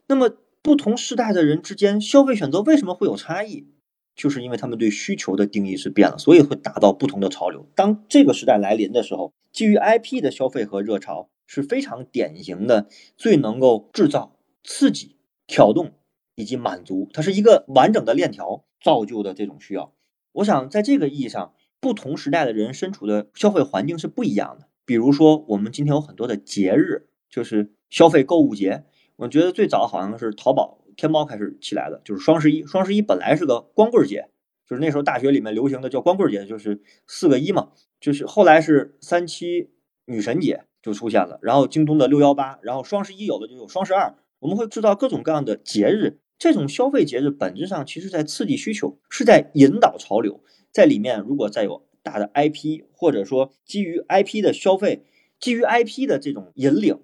[0.08, 3.68] 那么不同时代的人之间消费选择为什么会有差异？
[4.16, 7.68] 就是因为他们对需求的定义是变了，所以会达到不同的潮流。
[7.76, 15.16] 当这个时代来临的时候，基于 IP 的消费和热潮是非常典型的，最能够制造、刺激、
[15.48, 15.94] 挑动
[16.36, 19.94] 以及满足，它是一个完整的链条造就的这种需要。
[20.34, 21.54] 我想在这个意义上。
[21.88, 24.68] 不同时代的人身处的消费环境是不一样的。
[24.84, 28.84] 比如说，我们今天有很多的节日，就是消费购物节。
[29.16, 32.66] 我觉得最早好像是淘宝、天猫开始起来的，就是双十一。
[32.66, 34.28] 双十一本来是个光棍节，
[34.68, 37.70] 就是那时候大学里面流行的叫光棍节，就是四个一嘛。
[38.02, 39.70] 就是后来是三七
[40.08, 44.14] 女神节就出现了，然后京东的六幺八，然后双十一有的就有双十二。
[44.40, 50.44] 我们会制造各种各样的节日，这种消费节日本质上其实在刺激需求，是在引导潮流。
[50.72, 55.04] 在里面，如果再有大的 IP，或者说基于 IP 的消费，
[55.40, 57.00] 基于 IP 的这种引领，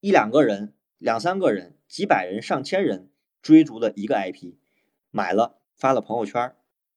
[0.00, 3.08] 一两个人、两三个人、几百人、上千人
[3.42, 4.54] 追逐的一个 IP，
[5.10, 6.52] 买了发了朋友圈，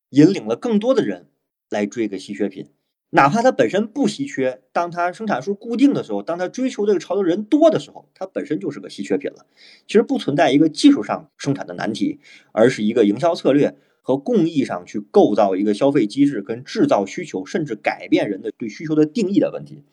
[0.09, 1.29] 引领了更多的人
[1.69, 2.67] 来追个稀缺品，
[3.11, 9.45] 哪怕它本身不稀缺，当它生产数固定的时候，当它追求这个潮流人多的时候，它本身就是个稀缺品了。
[9.85, 12.19] 其实不存在一个技术上生产的难题，
[12.51, 19.83] 而是一个营销策略和工艺上去构造一个消费机制，跟制造需求，甚至改变人的对需求的定义的问题。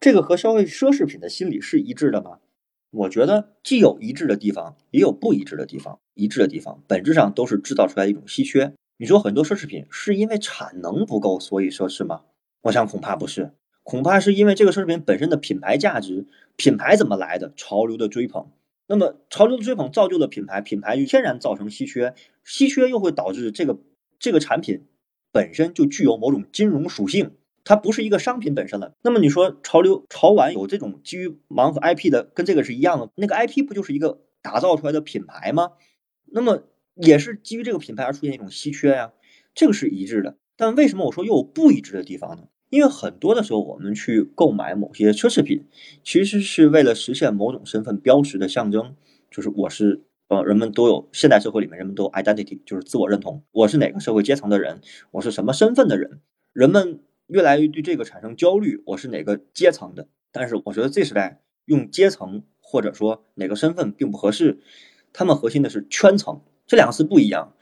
[0.00, 2.38] 这个和消费奢侈品的心理是一致的吗？
[2.90, 5.98] 我觉得既有一致的地方，也有不一致的地方。
[6.14, 8.74] 一致的地方本质上都是制造出来一种稀缺。
[8.98, 12.20] 你说很多奢侈品是因为产能不够所以奢侈吗？
[12.64, 17.52] 我想恐怕不是，恐怕是因为这个奢侈品本身的品牌价值，品牌怎么来的？
[17.56, 18.46] 潮流的追捧，
[18.86, 22.14] 那么潮流的追捧造就了品牌，品牌就天然造成稀缺，
[22.44, 23.78] 稀缺又会导致这个
[24.18, 24.86] 这个产品
[25.30, 27.32] 本身就具有某种金融属性，
[27.64, 28.94] 它不是一个商品本身了。
[29.02, 35.70] 那么你说潮流潮玩有这种基于盲盒 IP 的，跟这个是一样的，那个 IP 不就是一个打造出来的品牌吗？
[36.26, 36.64] 那么
[36.94, 39.12] 也是基于这个品牌而出现一种稀缺呀，
[39.54, 40.36] 这个是一致的。
[40.56, 42.44] 但为什么我说又有不一致的地方呢？
[42.72, 45.66] 因为很多的时候，我们去购买某些奢侈品，
[46.02, 48.96] 其实是为了实现某种身份标识的象征，
[49.30, 54.80] 就是我是呃，人们都有现代社会里面人们都有 identity，就是自我认同，我是哪个社会阶层的人，
[55.10, 56.22] 我是什么身份的人，
[56.54, 60.08] 人们越来越对这个产生焦虑，我是哪个阶层的。
[60.32, 64.60] 但是我觉得这时代用阶层或者说哪个身份并不合适，
[65.12, 67.52] 他们核心的是圈层，这两个词不一样。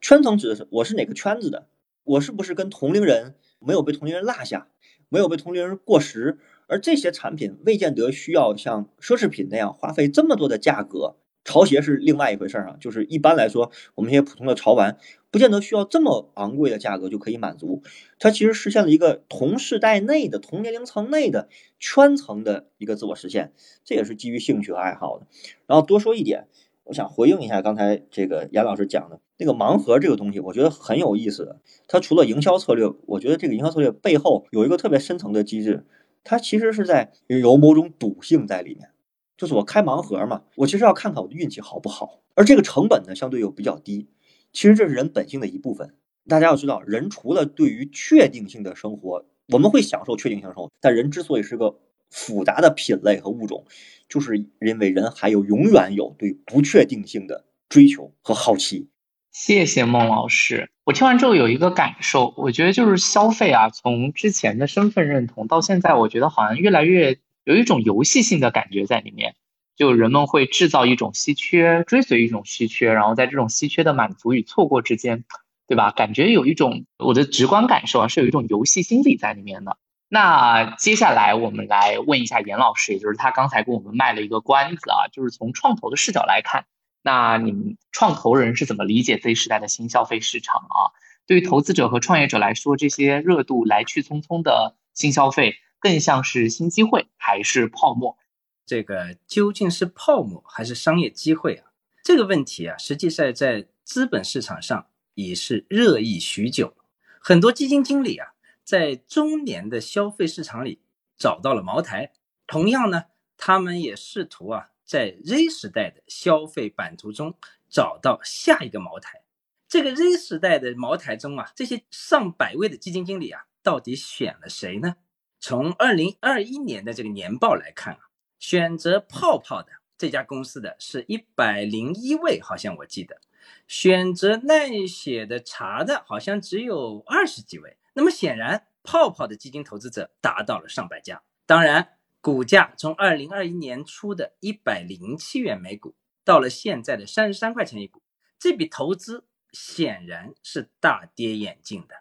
[0.00, 1.66] 圈层指的是我是哪个圈子的，
[2.04, 3.34] 我是不是跟同龄人。
[3.64, 4.68] 没有被同龄人落下，
[5.08, 11.16] 没有被同龄人过时，而这些产品未见得需要像奢侈品那样花费这么多的价格。
[11.44, 14.96] 潮鞋是另外一回事儿啊，就是一般来说，我们一些普通的潮玩，
[15.32, 17.82] 不见得需要这么昂贵的价格就可以满足。
[18.20, 21.48] 它其实实现了一个同世代内的、同年龄层内的
[21.80, 23.52] 圈层的一个自我实现，
[23.84, 25.26] 这也是基于兴趣和爱好的。
[25.66, 26.46] 然后多说一点。
[26.84, 31.60] 我想回应一下刚才这个严老师讲的那个盲盒这个东西，我觉得很有意思的。
[31.86, 35.86] 它除了营销策略，我觉得这个营销策略背后有一个特别深层的机制，
[36.24, 38.90] 它其实是在有某种赌性在里面。
[39.36, 44.08] 就是我开盲盒嘛，我其实要看看我的运气好不好，而这个成本呢相对又比较低。
[44.52, 45.94] 其实这是人本性的一部分。
[46.28, 51.76] 大家要知道，人除了对于确定性的生活，我们会享受确定性生活，但人之所以是个
[52.12, 53.64] 复杂的品类和物种。
[54.08, 58.90] 就是因为人还有永远有对不确定性的追求和好奇。
[59.30, 69.34] 谢谢孟老师，我听完之后有一个感受，我觉得就是消费啊，从之前的身份认同到现在，我觉得好像越来越有一种游戏性的感觉在里面。
[69.74, 75.24] 就人们会制造一种稀缺，追随一种稀缺，然后在这种稀缺的满足与错过之间，
[75.66, 75.90] 对吧？
[75.90, 79.78] 感觉有一种我的直观感受啊，是有一种游戏心理在里面的。
[80.14, 86.66] 那接下来我们来问一下严老师，也就是他刚才给我们卖了一个关子啊，就是从创投的视角来看，
[87.00, 90.92] 那你们创投人是怎么理解 Z 时代的新消费市场啊？
[91.26, 98.18] 对于投资者和创业者来说，这些热度来去匆匆的新消费，更像是新机会还是泡沫？
[98.66, 101.72] 这个究竟是泡沫还是商业机会啊？
[102.04, 106.74] 这个问题啊，实际上在资本市场上已是热议许久，
[107.18, 108.31] 很多基金经理啊。
[108.64, 110.80] 在中年的消费市场里
[111.16, 112.12] 找到了茅台，
[112.46, 113.04] 同样呢，
[113.36, 117.34] 他们也试图啊，在 Z 时代的消费版图中
[117.68, 119.22] 找到下一个茅台。
[119.68, 124.96] 这个 Z 时代的茅台中啊，这些上百位的基金经理啊，到底选了谁呢？
[125.40, 128.00] 从二零二一年的这个年报来看啊，
[128.38, 133.20] 选择泡泡的这家公司的是一百零一位，好像我记得，
[133.66, 137.76] 选择奈雪的茶的好像只有二十几位。
[137.94, 141.22] 那么显然，泡泡的基金投资者达到了上百家。
[141.46, 148.02] 当然，股价从二零二一年初的一百零七元每股，到了现在的三十三块钱一股，
[148.38, 151.96] 这笔投资显然是大跌眼镜的。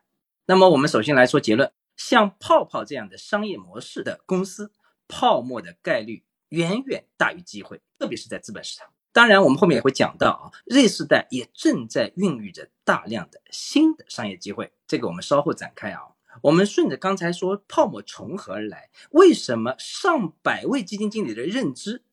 [0.46, 4.72] 那么，我们首先来说结论：像泡泡这样的商业模式的公司，
[5.08, 8.94] 泡沫的概率远远大于机会，特别是在资本市场。
[9.14, 16.02] 当然，我们后面也会讲到啊，Z 世代也正在孕育着大量的新的商业机会，这个我们稍后展开啊。
[16.44, 22.04] 我们顺着刚才说泡沫从何而来，为什么上百位基金经理的认知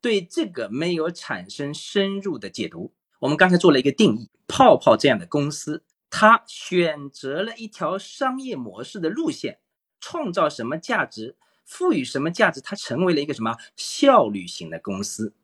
[0.00, 2.92] 对这个没有产生深入的解读？
[3.18, 9.58] 我们刚才做了一个定义，泡泡这样的公司，它选择了一条商业模式的路线，
[9.98, 15.34] 创造什么价值，赋予什么价值，它成为了一个什么效率型的公司。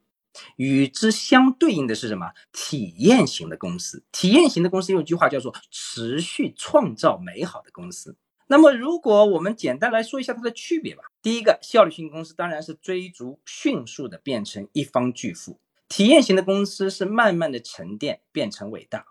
[0.57, 2.33] 与之相对应的是什么？
[2.53, 4.05] 体验型的公司。
[4.12, 8.16] 体验型的公司有句话叫做“持续创造美好的公司”。
[8.48, 11.05] 那么，如果我们简单来说一下它的区别吧。
[11.22, 19.07] 第一个，效率型公司当然是追逐迅速的变成一方巨富；体验型的公司是慢慢的沉淀变成伟大。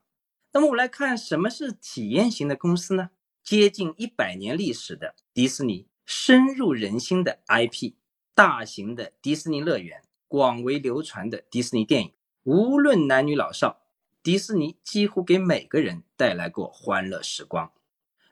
[0.52, 3.12] 那么，我们来看什么是体验型的公司呢？
[3.42, 7.94] 接近一百年历史的迪士尼，深入人心的 IP，
[8.36, 12.14] 大型的迪士尼乐园，广为流传的迪士尼电影，
[12.44, 13.82] 无论男女老少，
[14.24, 17.74] 迪士尼几乎给每个人带来过欢乐时光。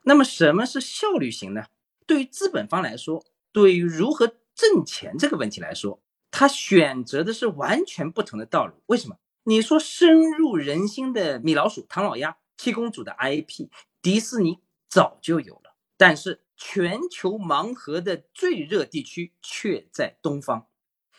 [0.04, 1.66] 那么，什么是效率型呢？
[2.06, 8.76] 对于资本方来说，对于如何挣钱这个问题来说，他选择的是完全不同的道路。
[8.86, 9.18] 为什么？
[9.44, 13.70] 你说深入人心的米老鼠、唐老鸭、七公主的 IP，
[14.02, 20.68] 迪士尼早就有了，但是全球盲盒的最热地区却在东方。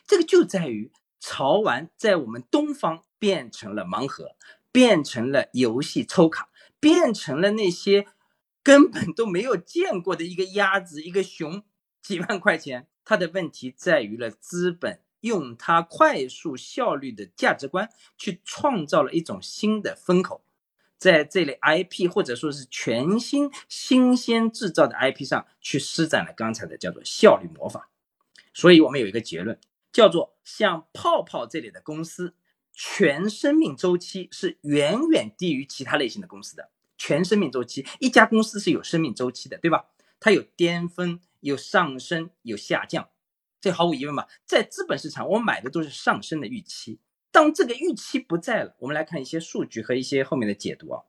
[0.09, 0.91] 这个就在于
[1.21, 4.35] 潮玩在我们东方变成了盲盒，
[4.73, 6.49] 变成了游戏抽卡，
[6.81, 8.09] 变成了那些。
[8.61, 11.63] 根本都没有见过的一个鸭子，一个熊，
[12.03, 12.87] 几万块钱。
[13.03, 20.45] 它的问题在于了资本用它快速效率的价值观去创造了一种新的风口，
[20.99, 27.89] 在这类 IP 或者说是全新新鲜制造的 IP 上去施展了刚才的叫做效率魔法。
[28.53, 29.59] 所以我们有一个结论，
[29.93, 32.35] 叫做像泡泡这类的公司，
[32.73, 36.71] 全生命周期是远远低于其他类型的公司的。
[36.97, 39.87] 全生命周期，一家公司是有生命周期的，对吧？
[40.21, 43.09] 它有巅峰，有上升，有下降，
[43.61, 44.27] 这毫无疑问嘛。
[44.45, 46.99] 在资本市场，我买的都是上升的预期。
[47.31, 51.03] 当这个预期不在了，我们来看一些数据和一些后面的解读啊。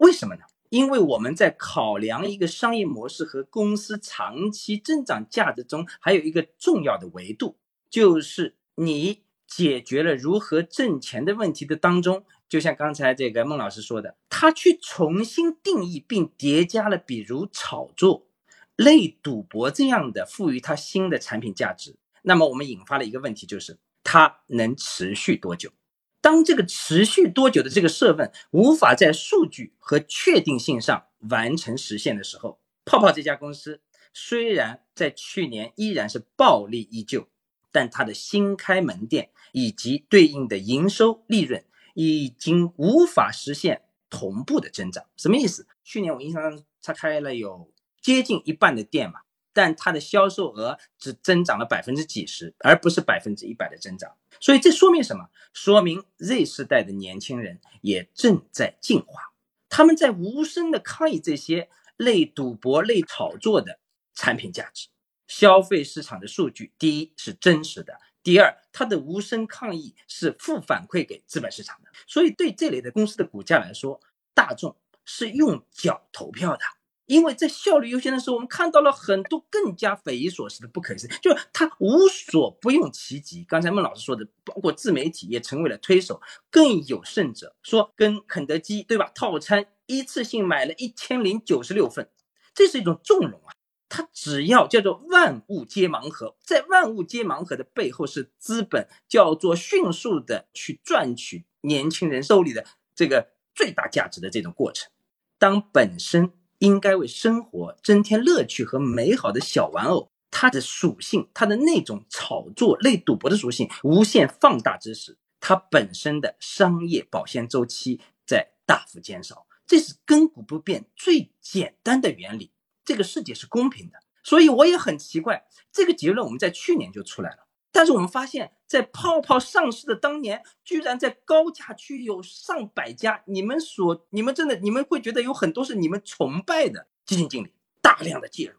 [0.00, 0.42] 为什么呢？
[0.70, 7.56] 因为我们在考量一个商业模式和公司长期增长价值中，还有一个重要的维度，
[7.90, 12.24] 就是你解决了如何挣钱的问题的当中。
[12.48, 18.28] 就像刚才这个孟老师说的，他去重新定义并叠加了，比如炒作、
[18.76, 21.96] 类赌博这样的赋予它新的产品价值。
[22.22, 25.72] 那么我们引发了一个问题，就是它能持续多久？
[26.20, 33.80] 当这个持续多久的这个设问无法在数据和确定性上完成实现的时候，泡泡这家公司
[34.12, 37.28] 虽然在去年依然是暴利依旧，
[37.76, 41.62] 但它的新开门店以及对应的营收利润。
[41.98, 45.66] 已经无法实现同步的增长，什么意思？
[45.82, 49.20] 去年我印象中他开了有接近一半的店嘛，
[49.54, 54.14] 但它的销售额只增长了百分之几十，而不是百分之一百的增长。
[54.40, 55.30] 所以这说明什么？
[55.54, 59.32] 说明 Z 世代的年轻人也正在进化，
[59.70, 63.78] 他们在无声的抗议这些类赌博、类炒作的
[64.14, 64.88] 产品价值。
[65.26, 67.98] 消费市场的数据，第一是真实的。
[68.22, 74.00] 第二，它的无声抗议是负反馈给资本市场的，所以对这类的公司的股价来说，
[74.34, 76.60] 大众是用脚投票的。
[77.06, 83.44] 因为在效率优先的时候，我们看到了很多更加匪夷所思的不可思议，就是它无所不用其极。
[83.44, 89.12] 刚才孟老师说的，包括自媒体也成为了推手，更有甚者说，跟肯德基对吧？
[89.14, 92.10] 套餐一次性买了一千零九十六份，
[92.52, 93.54] 这是一种纵容啊。
[93.88, 104.90] 它只要叫做万物皆盲盒，在万物皆盲盒的背后是资本叫做迅速的去赚取年轻人手里的这个最大价值的这种过程。
[105.38, 119.46] 当本身应该为生活增添乐趣和美好的小玩偶，它的属性，它的那种炒作类赌博的属性无限放大之时，它本身的商业保鲜周期在大幅减少。
[119.66, 122.52] 这是亘古不变、最简单的原理。
[122.86, 138.58] 这个世界是公平的，所以我也很奇怪，这个结论我们在去年就出来了，但是我们发现，在泡泡上市的当年，居然在高价区有上百家，你们所，你们真的，你们会觉得有很多是你们崇拜的基金经理，大量的介入，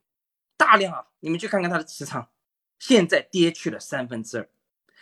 [0.57, 2.27] 大量啊，你们去看看他的持仓，
[2.77, 4.49] 现在跌去了三分之二，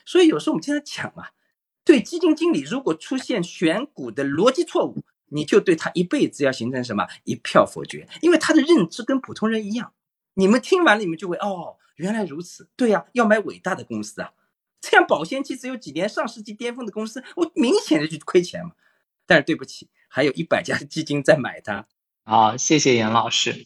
[0.06, 1.32] 所以有时候我们经常讲啊，
[1.84, 5.04] 对基金经理如果出现选股的逻辑错误。
[5.30, 9.94] 你就对他一辈子要形成什么一票否决，因为他的认知跟普通人一样。
[10.36, 12.70] 你们听完了，你们就会哦，原来如此。
[12.76, 14.32] 对呀，要买伟大的公司啊，
[14.82, 18.72] 这样保鲜期只有几年、上世纪巅峰的公司，我明显的就亏钱嘛。
[19.26, 21.88] 但是对不起，还有一百家基金在买它。
[22.24, 23.66] 好，谢谢严老师。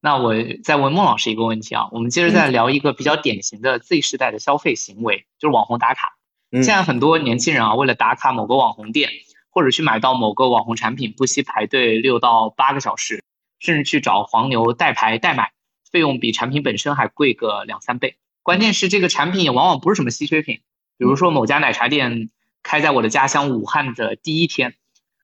[0.00, 6.18] 那我再问孟老师一个问题啊，我们接着再聊一个比较典型的 Z 时代的消费行为，就是网红打卡。
[6.50, 9.10] 现在很多年轻人啊，为了打卡某个网红店。
[9.52, 13.22] 或者去买到某个网红产品，不惜排队六到八个小时，
[13.60, 15.52] 甚至去找黄牛代排代买，
[15.90, 18.16] 费用比产品本身还贵个两三倍。
[18.42, 20.62] 关键是这个产品也往往不是什么稀缺品，
[20.96, 22.30] 比如说某家奶茶店
[22.62, 24.74] 开在我的家乡武汉的第一天，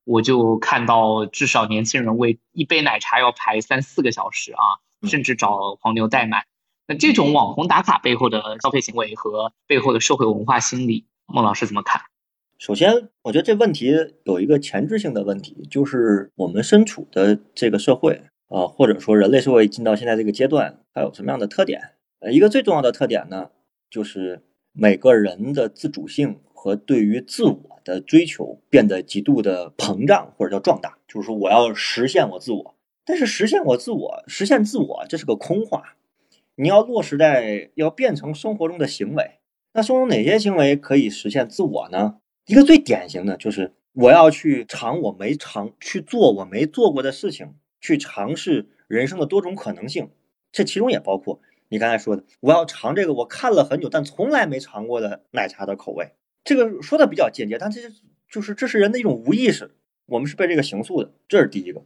[0.05, 6.47] 我就看到至少年轻人为一杯奶茶要排三四个小时啊，甚至找黄牛代买。
[6.87, 12.03] 那这种网红打卡背后的消费行为和背后的社会文化心理，孟老师怎么看？
[12.59, 13.95] 首先，我觉得这问题
[14.25, 21.81] 有一个前置性的问题，就是我们身处的这个社会啊，或者说人类社会进到现在这个阶段，它有什么样的特点？
[22.19, 23.51] 呃，一个最重要的特点呢，
[23.89, 24.43] 就是
[24.73, 30.99] 每个人的自主性和对于自我的追求变得极度的膨胀或者叫壮大。
[31.07, 35.95] 就是说，我要实现我自我，但是实现我自我、实现自我，这是个空话。
[36.57, 39.39] 你要落实在要变成生活中的行为，
[39.75, 42.17] 那生活中哪些行为可以实现自我呢？
[42.49, 50.09] 一个最典型的就是我要去尝我没尝，去做我没做过的事情，去尝试人生的多种可能性。
[50.51, 56.13] 这其中也包括你刚才说的，我要尝这个我看了很久但从来没尝过的奶茶的口味。
[56.43, 57.83] 这个说的比较间接，但这
[58.31, 59.73] 就是这是人的一种无意识，
[60.07, 61.13] 我们是被这个形塑的。
[61.29, 61.85] 这是第一个。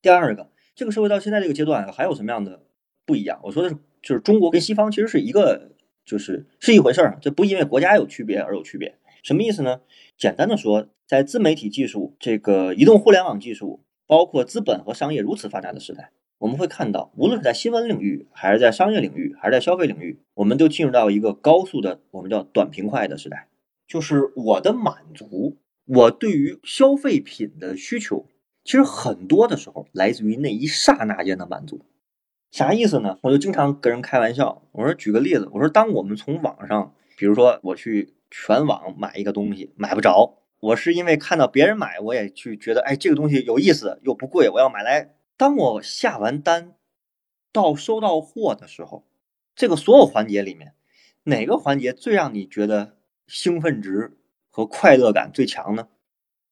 [0.00, 2.62] 第二个，这个社会到现在这个阶段还有什么样的
[3.04, 3.40] 不一样？
[3.42, 3.76] 我说的是。
[4.00, 5.70] 就是中国跟西方其实是一个，
[6.04, 8.98] 就是是一回事儿，这不因为国家有区别而有区别。
[9.24, 9.80] 什么意思呢？
[10.18, 23.48] 简单的说，在自媒体技术、这个移动互联网技术，包括资本和商业如此发达的时代，我们会看到，无论是在新闻领域，还是在商业领域，还是在消费领域，我们都进入到一个高速的，我们叫短平快的时代。
[23.88, 25.56] 就是我的满足，
[25.86, 28.26] 我对于消费品的需求，
[28.62, 31.80] 其实很多的时候来自于那一刹那间的满足。
[32.50, 33.18] 啥意思呢？
[33.22, 45.14] 我就经常跟人开玩笑，我说举个例子，我说当我们从网上，比如说我去全网买一个东西买不着，我是因为看到别人买，我也去觉得，哎，这个东西有意思又不贵，我要买来。
[45.36, 46.74] 当我下完单
[47.52, 49.06] 到收到货的时候，
[49.54, 50.74] 这个所有环节里面，
[51.22, 52.96] 哪个环节最让你觉得
[53.28, 54.18] 兴奋值
[54.50, 55.86] 和快乐感最强呢？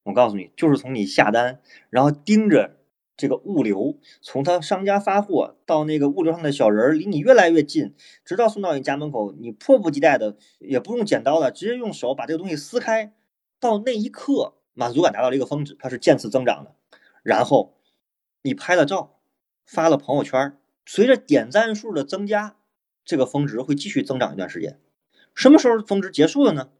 [0.04, 1.60] 我告诉你，就是从你下单，
[1.90, 2.76] 然后盯着。
[3.14, 7.94] 这个物流从他商家发货到那个物流上的小人儿离你越来越近，
[8.24, 13.14] 直到送到你家门口，你迫不及待的也不用剪刀了，直接用手把这个东西撕开，
[13.60, 16.74] 到那一刻满足感达到了一个峰值，它是渐次增长的。
[17.22, 17.76] 然后
[18.42, 19.20] 你拍了照，
[19.66, 20.56] 发了朋友圈，
[20.86, 22.56] 随着点赞数的增加，
[23.04, 24.80] 这个峰值会继续增长一段时间。
[25.34, 26.70] 什么时候峰值结束了呢？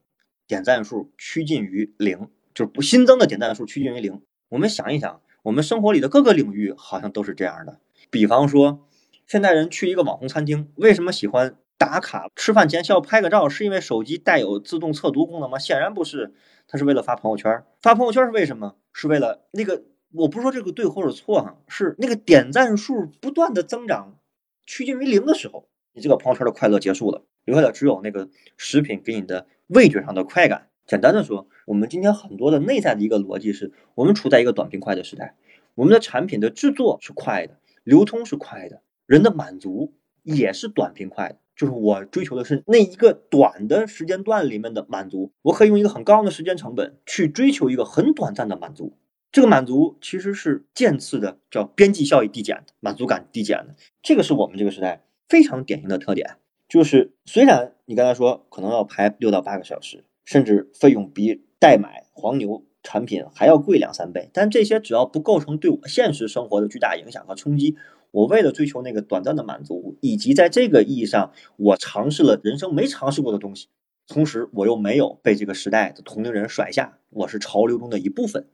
[0.47, 4.23] 点赞数趋近于零，就是不新增的点赞数趋近于零。
[4.49, 5.21] 我们想一想。
[5.43, 7.81] 我们生活里的各个领域好像都是这样的。
[8.11, 8.87] 比方说，
[9.27, 12.29] 现代人去一个网红餐厅，为什么喜欢打卡？
[12.37, 15.59] 吃饭前需要拍个照，是因为手机带有自动测读功能吗？
[15.59, 16.33] 显然不是，
[16.69, 17.65] 它是为了发朋友圈。
[17.81, 18.77] 发朋友圈是为什么？
[18.93, 19.83] 是为了那个，
[20.13, 24.19] 我不是说这个对或者错哈，是那个点赞数不断的增长，
[24.65, 30.69] 趋近于零的时候，你这个朋友圈的快乐结束了，留下的只有那个食品给你的味觉上的快感。
[30.87, 35.37] 简单的说，我们今天很多的内在的一个逻辑是，我们处在一个短平快的时代，
[35.75, 39.93] 我们的产品的制作是快的，流通是快的，人的满足
[40.25, 41.37] 也是短平快的。
[41.55, 48.97] 就是我追求的是那一个短的时间段里面的满足，我可以用一个很高的时间成本去追求一个很短暂的满足。
[49.31, 53.77] 这个满足其实是渐次的，叫边际效益递减的，满足感递减的。
[54.03, 56.39] 这个是我们这个时代非常典型的特点。
[56.69, 60.05] 就是虽然你刚才说可能要排六到八个小时。
[60.25, 67.77] 甚至费用比代买黄牛产品还要贵两三倍，但这些只要不构成对我现实生活的巨大影响和冲击，
[68.11, 73.69] 我为了追求那个短暂的满足，以及在这个意义上我尝试了人生没尝试过的东西，
[74.09, 78.49] 同时我又没有被这个时代的同龄人甩下，我是潮流中的一部分。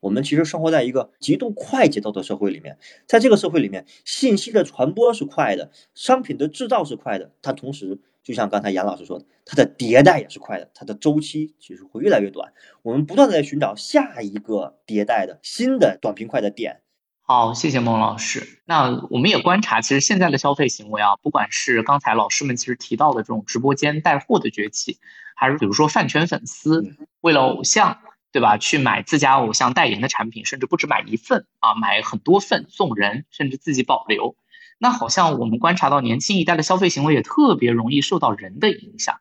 [0.00, 8.00] 我们其实生活在一个极度快节奏的社会里面，在这个社会里面，信息的传播是快的，商品的制造是快的，它同时。
[8.30, 12.52] 就像刚才杨老师说的，它的迭代也是快的，它的周期其实会越来越短。
[12.82, 16.82] 我们不断的在寻找下一个迭代的新的短平快的点。
[17.22, 18.60] 好，谢谢孟老师。
[18.66, 25.00] 那我们也观察，其实现在的消费行为啊，不管是刚才老师们其实提到的这种直播间带货的崛起，
[25.34, 27.98] 还是比如说饭圈粉丝为了偶像，
[28.32, 34.36] 对吧，去买自家偶像代言的产品，甚至不止买一份啊，买很多份送人，甚至自己保留。
[34.78, 39.16] 那好像我们观察到年轻一代的消费行为也特别容易受到人的影响，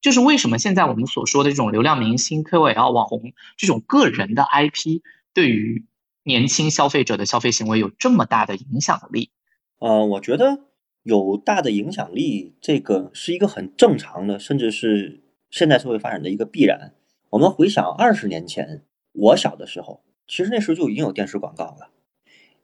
[0.00, 5.02] 就是为什么现在我们所说的这种流量明星、KOL、网红这种个人的 IP，
[5.32, 5.84] 对于
[6.24, 9.30] 年轻消费者的消费行为有这么大的影响力？
[9.78, 10.60] 呃，我觉得
[11.02, 16.94] 有大的影响力，这个是一个很正常的，甚至是现代社会发展的一个必然。
[17.34, 21.90] 我们回想二十年前我小的时候，其实那时候就已经有电视广告了。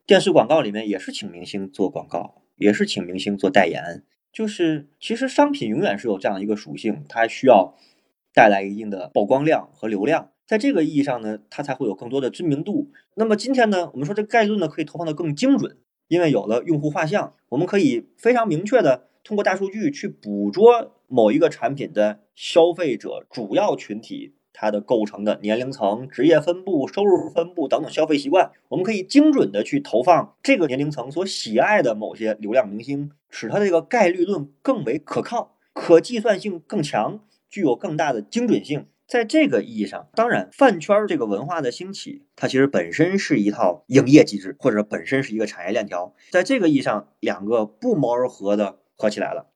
[0.06, 4.04] 电视广告里面也是请明星做广告，也是请明星做代言。
[4.32, 7.74] 就是其实商品永远是有这样一个属性，它需要
[8.32, 12.92] 带来一定的曝光量和流量，在这个意义上呢，它才会有更多的知名度。
[13.16, 38.84] 那么今天呢，我们说这概率呢可以投放的更精准，因为有了用户画像，我们可以非常明确的通过大数据去捕捉某一个产品的消费者主要群体它的构成的年龄层、职业分布、收入分布等等消费习惯，我们可以精准的去投放这个年龄层所喜爱的某些流量明星，使它这个概率论更为可靠，可计算性更强，具有更大的精准性。
[39.06, 46.14] 在这个意义上，当然饭圈这个文化的兴起，它其实本身是一套营业机制，或者本身是一个产业链条。
[46.30, 49.49] 在这个意义上，两个不谋而合的合起来了。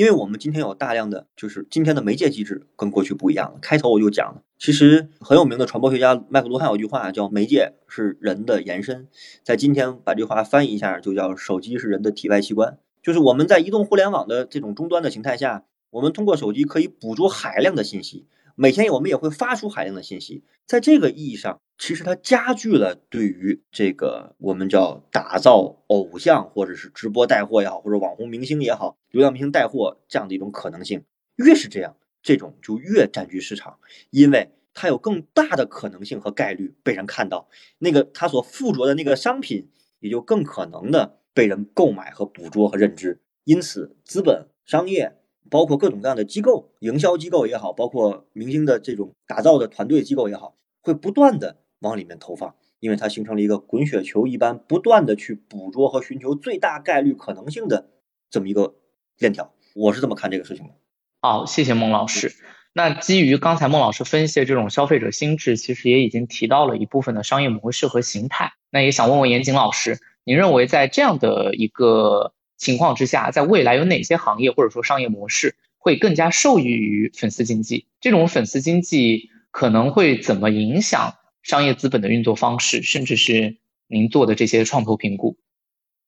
[0.00, 3.58] 因为我们今天有大量的，就是今天的媒介机制跟过去不一样了。
[3.60, 9.08] 开头我就讲了，其实很有名的传播学家麦克卢汉有句话叫“媒介是人的延伸”，
[9.44, 12.78] 在今天把这话翻译一下，就叫“手机是人的体外器官”。
[13.04, 18.24] 就是我们在移动互联网的这种终端的形态下，我们通过手机可以捕捉海量的信息。
[18.56, 31.04] 每天我们也会发出海量的信息，在这个意义上，其实它加剧了对于这个我们叫打造偶像或者是直播带货也好，或者网红明星也好，流量明星带货这样的一种可能性，
[31.36, 33.78] 越是这样，这种就越占据市场，
[34.10, 37.48] 因为它有更大的可能性和概率被人看到，
[37.78, 39.70] 那个它所附着的那个商品
[40.00, 45.16] 也就更可能的被人购买和捕捉和认知，因此资本商业。
[45.50, 57.90] 包括各种各样的机构，营销机构也好，包括明星的这种打造的团队机构也好，会不断的往里面投放，因为它形成了一个滚雪球一般，不断的去捕捉和寻求最大概率可能性的
[58.30, 58.74] 这么一个
[59.18, 59.52] 链条。
[59.74, 60.74] 我是这么看这个事情的。
[61.20, 62.32] 好，谢谢孟老师。
[62.72, 68.52] 那基于刚才孟老师分析的这种消费者心智，其实也已经提到了一部分的商业模式和形态。
[68.70, 77.86] 那也想问问严谨老师，您认为在这样的一个情况之下，在未来有哪些行业或者说商业模式会更加受益于粉丝经济？
[78.02, 83.56] 这种粉丝经济可能会怎么影响商业资本的运作方式，甚至是
[83.86, 85.38] 您做的这些创投评估？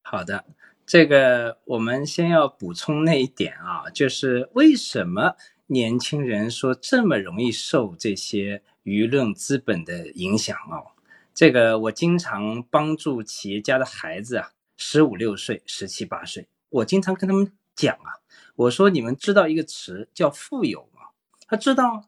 [0.03, 0.45] 好的，
[0.85, 5.37] 这个我们先要补充那一点啊，就是为什么
[5.69, 10.85] 年轻人说这么容易受这些舆论资本的影响啊？
[11.33, 14.51] 这个我经常帮助企业家的孩子啊。
[14.77, 18.20] 十五六岁、十七八岁，我经常跟他们讲啊，
[18.57, 21.11] 我说你们知道一个词叫富有吗？
[21.47, 22.05] 他知道啊。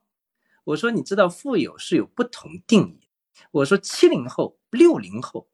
[0.65, 3.09] 我说你知道富有是有不同定义。
[3.51, 5.47] 我说七零后、六零后，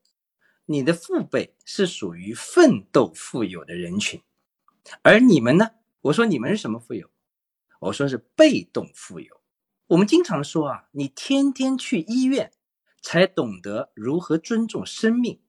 [0.66, 4.22] 你的父辈是属于奋斗富有的人群，
[5.02, 5.70] 而你们呢？
[6.02, 7.10] 我说你们是什么富有？
[7.80, 9.40] 我说是被动富有。
[9.88, 12.52] 我们经常说啊，你天天去医院，
[13.02, 15.40] 才懂得如何尊重生命。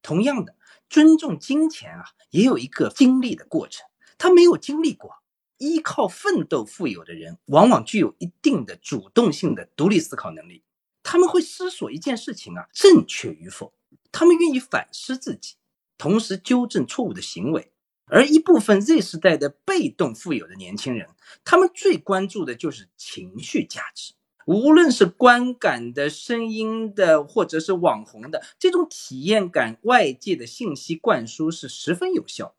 [0.00, 0.54] 同样的。
[0.88, 3.86] 尊重金钱啊，也有一个经历的过程。
[4.16, 5.22] 他没有经历过，
[5.58, 10.64] 依靠奋斗富有的人，往往具有一定的主动性的独立思考能力。
[11.02, 13.72] 他们会思索一件事情啊，正确与否。
[14.10, 15.54] 他们愿意反思自己，
[15.96, 17.72] 同时纠正错误的行为。
[18.10, 21.08] 而一部分 Z 时代的被动富有的年轻人，
[21.44, 24.14] 他们最关注的就是情绪价值。
[24.48, 32.56] 无论是观感的、声音的，或者是网红的，这种体验感、外界的信息灌输是十分有效。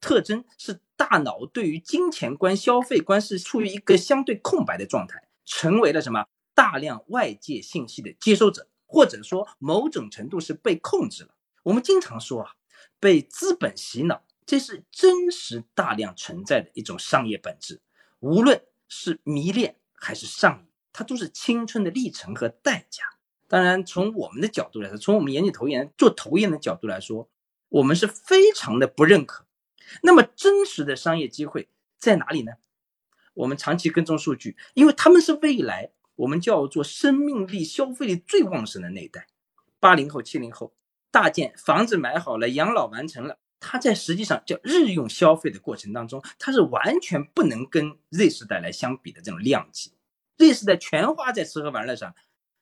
[0.00, 11.34] 特征是大脑对于金钱观、消费观是处于一个相对空白的状态，成为了什么大量外界信息的接收者，或者说某种程度是被控制了。
[11.64, 12.52] 我们经常说啊，
[13.00, 17.80] 被资本洗脑，这是真实大量存在的一种商业本质。
[18.20, 20.71] 无论是迷恋还是上瘾。
[20.92, 23.04] 它都是青春的历程和代价。
[23.48, 27.28] 当然，从我们的角度来说，从我们严谨投研做投研的角度来说，
[27.68, 29.44] 我们是非常的不认可。
[30.02, 31.68] 那么，真实的商业机会
[31.98, 32.52] 在哪里呢？
[33.34, 39.26] 我们长期跟踪数据，因为他们是未来我们叫做生命力、消费力最旺盛的那一代。
[39.80, 40.74] 八零后、七零后，
[41.10, 49.92] 大件房子买好了，养老完成了，他在实际上叫日用消费的过程当中，他是完全不能跟 Z 时代来相比的这种量级。
[50.38, 52.14] 瑞士的全花在吃喝玩乐上，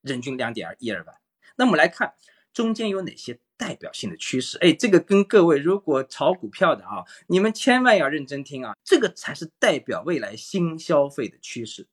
[0.03, 1.17] 人均两点一二万。
[1.57, 2.15] 那我们来看
[2.53, 4.59] 中间有哪些代表性的趋势？
[4.59, 11.87] 哎，这个跟各位如果炒股票的啊，你们千万要认真听啊，这个才是代表未来新消费的趋势。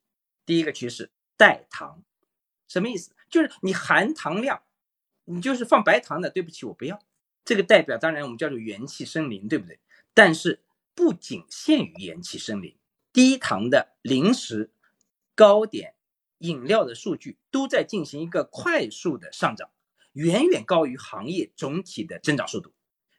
[0.46, 2.04] 第一个趋势，代糖，
[2.68, 3.12] 什么意思？
[3.30, 4.64] 就是你含糖量，
[5.26, 7.00] 你就是放白糖的，对不起，我不要。
[7.44, 9.80] 这个代表当然我们叫做元气森林，对不对？
[10.14, 10.62] 但是
[10.96, 12.76] 不仅限于元气森林，
[13.12, 14.72] 低糖的零食。
[15.38, 15.94] 糕点、
[16.40, 19.70] 饮料的数据都在进行一个快速的上涨，
[20.14, 22.74] 远远高于行业总体的增长速度。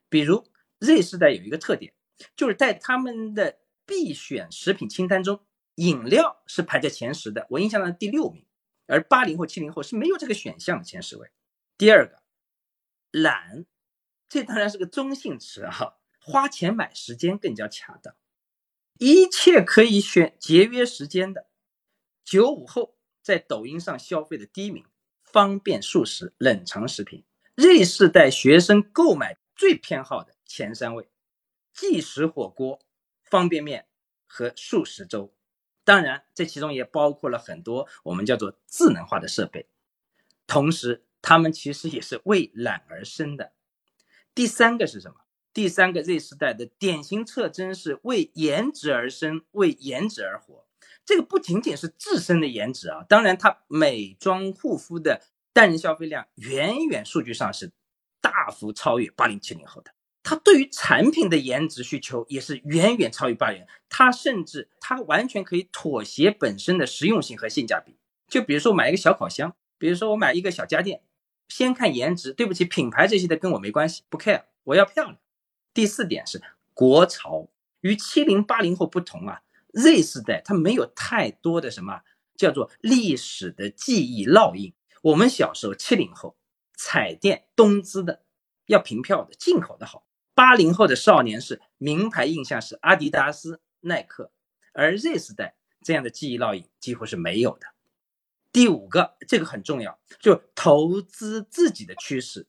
[0.08, 0.44] 比如
[0.80, 1.94] Z 世代有一个特点，
[2.34, 5.40] 就是在他们的必选食品清单中，
[5.76, 8.44] 饮料是排在前十的，我印象中第六名。
[8.86, 11.30] 而八零后、七零后是没有这个选项的前十位。
[11.76, 12.22] 第二个，
[13.10, 13.66] 懒，
[14.28, 18.16] 这当然是个中性词啊，花钱买时间更加恰当，
[18.98, 21.47] 一切可以选节约时间的。
[22.30, 24.84] 九五后在抖音上消费的第一名，
[25.24, 27.24] 方便速食冷藏食品。
[27.56, 31.08] Z 世代学生购买最偏好的前三位：
[31.72, 32.80] 即食火锅、
[33.22, 33.86] 方便面
[34.26, 35.34] 和速食粥。
[35.84, 39.66] 当然，这其中也包括了很多我们叫做智能化的设备。
[40.46, 43.52] 同时，他们其实也是为懒而生的。
[44.34, 45.22] 第三个是什么？
[45.54, 50.67] 第三个 Z 时代的典型特征是为颜值而生，为颜值而活。
[51.08, 55.22] 这个不仅仅是自身的颜值啊，当然，它美妆护肤的
[55.54, 57.72] 单人消费量远远数据上是
[58.20, 59.90] 大幅超越八零七零后的。
[60.22, 67.96] 它对于产品的颜值需求也是远远超于八零，它甚至它完全可以妥协本身的实用性和性价比。
[68.28, 71.00] 就比如说买一个小烤箱，比如说我买一个小家电，
[71.48, 75.16] 先看颜值，对不起，品牌这些的跟我没关系，不 care，我要漂亮。
[75.72, 76.42] 第四点是
[76.74, 77.48] 国潮，
[77.80, 79.40] 与七零八零后不同啊
[79.80, 82.00] ，Z 世代它没有太多的什么
[82.36, 84.74] 叫做历史的记忆烙印。
[85.02, 86.36] 我们小时候七零后，
[86.76, 88.24] 彩电东芝的，
[88.66, 90.04] 要凭票的，进口的好。
[90.34, 94.32] 八零后的少年是名牌印象是阿迪达斯、耐克，
[94.72, 97.66] 而 Z 世代这样的记忆烙印几乎是没有的。
[98.50, 102.46] 第五个，这个很重要，就投资自己的趋势。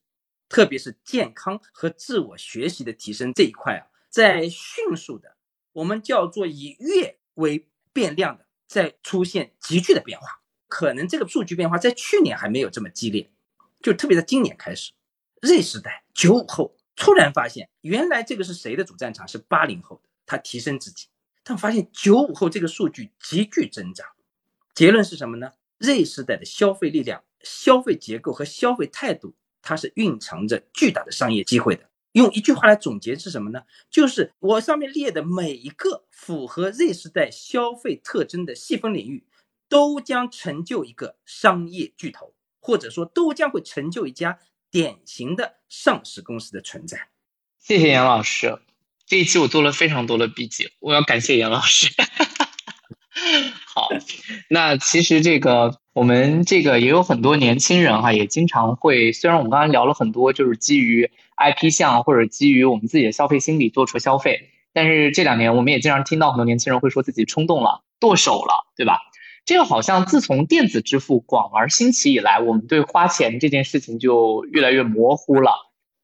[0.47, 5.37] 特别是健康和自我学习的提升这一块啊，在迅速的，
[5.73, 10.41] 我们叫做以月为变量的，在出现急剧的变化。
[10.67, 13.29] 可能这个数据变化在去年还没有这么激烈，
[13.81, 14.91] 就特别在今年开始
[15.41, 21.07] ，Z 时代九五后突然发现，原来这个是谁的主战场是八零后的，他提升自己，
[21.43, 24.07] 但发现九五后这个数据急剧增长。
[24.75, 29.35] 结论是什么呢？Z 时代的消费力量、消费结构和消费态度。
[29.61, 31.88] 它是蕴藏着巨大的商业机会的。
[32.13, 33.61] 用一句话来总结是什么呢？
[33.89, 39.25] 就是我上面列的每一个符合 Z 时代消费特征的细分领域，
[39.69, 44.39] 都将成就一个商业巨头，或者说都将会成就一家
[44.71, 47.09] 典型的上市公司的存在。
[47.59, 48.57] 谢谢杨老师，
[49.05, 51.93] 这一期我做了非常多的笔记，我要感谢杨老师。
[53.65, 53.89] 好，
[54.49, 68.99] 那其实这个我们这个也有很多年轻人哈，也经常会，虽然我们刚才聊了很多，就是基于 IP 项或者基于我们自己的消费心理做出消费，但是这两年我们也经常听到很多年轻人会说自己冲动了、剁手了，对吧？
[69.45, 75.51] 这个好像自从电子支付广而兴起以来，我们对花钱这件事情就越来越模糊了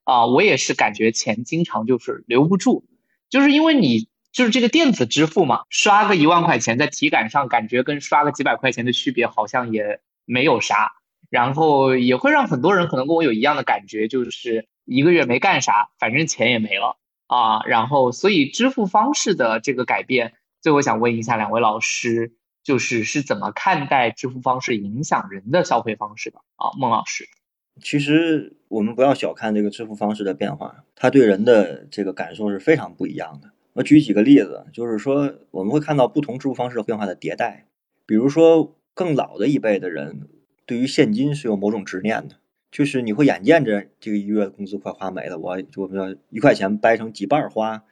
[0.03, 0.25] 啊！
[0.25, 2.86] 我也是感觉钱经常就是留不住，
[3.29, 4.07] 就是因为你。
[4.36, 10.91] 就是这个电子支付嘛，刷个一万块钱，在体感上感觉跟刷个几百块钱的区别好像也没有啥，
[11.29, 17.63] 然后也会让很多人可能跟我有一样的感觉，就是一个月没干啥，反正钱也没了啊。
[17.65, 22.33] 然后，所以支付方式的这个改变，最后想问一下两位老师，
[22.63, 26.71] 就是是怎么看待支付方式影响人的消费方式的啊？
[26.79, 27.27] 孟老师，
[27.81, 33.51] 其实我们不要小看这个支付方式的变化，它对人的这个感受是非常不一样的。
[33.73, 37.67] 我举几个例子，就是说我们会看到不同支付方式变化的迭代。
[38.05, 40.29] 比如说，更老的一辈的人
[40.65, 42.36] 对于现金是有某种执念的，
[42.76, 47.86] 就是你会眼见着这个一月工资快花没了，我我们要一块钱掰成几半花。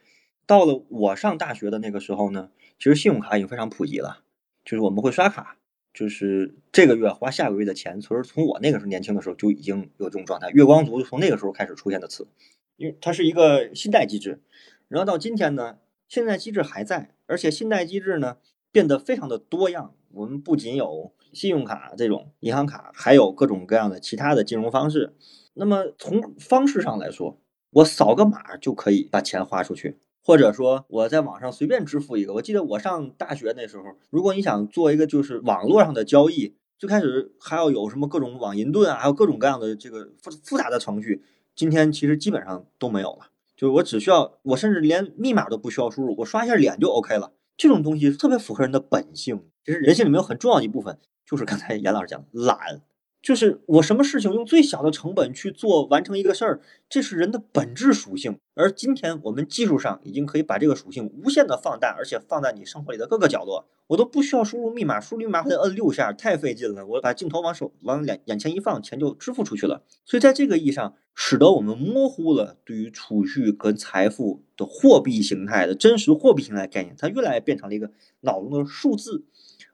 [0.46, 4.26] 到了我上大学的那个时候呢，其实信用卡已经非常普及了，
[4.66, 5.58] 就是我们会刷卡，
[5.94, 8.02] 就是这个月花下个月的钱。
[8.02, 12.28] 其实从我那个时候年轻的时候就已经有这种状态，月光族从那个时候开始出现的词，
[12.76, 14.42] 因为它是一个信贷机制。
[14.90, 15.78] 然后到今天呢，
[16.10, 18.36] 信贷机制还在，而且信贷机制呢
[18.70, 19.96] 变得非常的多样。
[20.12, 25.14] 我们不仅有信用卡这种银行卡，还有各种各样的其他的金融方式。
[25.56, 27.40] 那么从方式上来说，
[27.72, 32.34] 我扫个码就可以把钱花出去，或者说我在网上随便支付一个。
[32.34, 41.24] 我记得我上大学那时候，如果你想做一个就是网络上的交易，最开始还要有什么各种网银盾啊，还有各种各样的这个复复杂的程序，
[41.56, 43.30] 今天其实基本上都没有了。
[43.56, 47.32] 就是我只需要，我甚至连密码都不需要输入，我刷一下脸就 OK 了。
[47.56, 49.44] 这种东西特别符合人的本性。
[49.64, 52.82] 其实人性里面有很重要一部分，就是刚才严老师讲的懒。
[53.22, 56.60] 就是我什么事情用最小的成本去做完成一个事儿，
[56.90, 58.38] 这是人的本质属性。
[58.54, 63.70] 而今天我们技术上已经可以把这个属性无限的放大，而且放在你生活里的各个角落。
[63.88, 66.86] 我都不需要输入密码，输入密码还得摁六下，太费劲了。
[66.86, 69.84] 我把镜头往手往眼眼前一放，钱就支付出去了。
[70.04, 79.24] 所以在这个意义上，使得我们模糊了对于储蓄跟财富的货币形态的真实货币形态概念，它越来越变成了一个脑中的数字。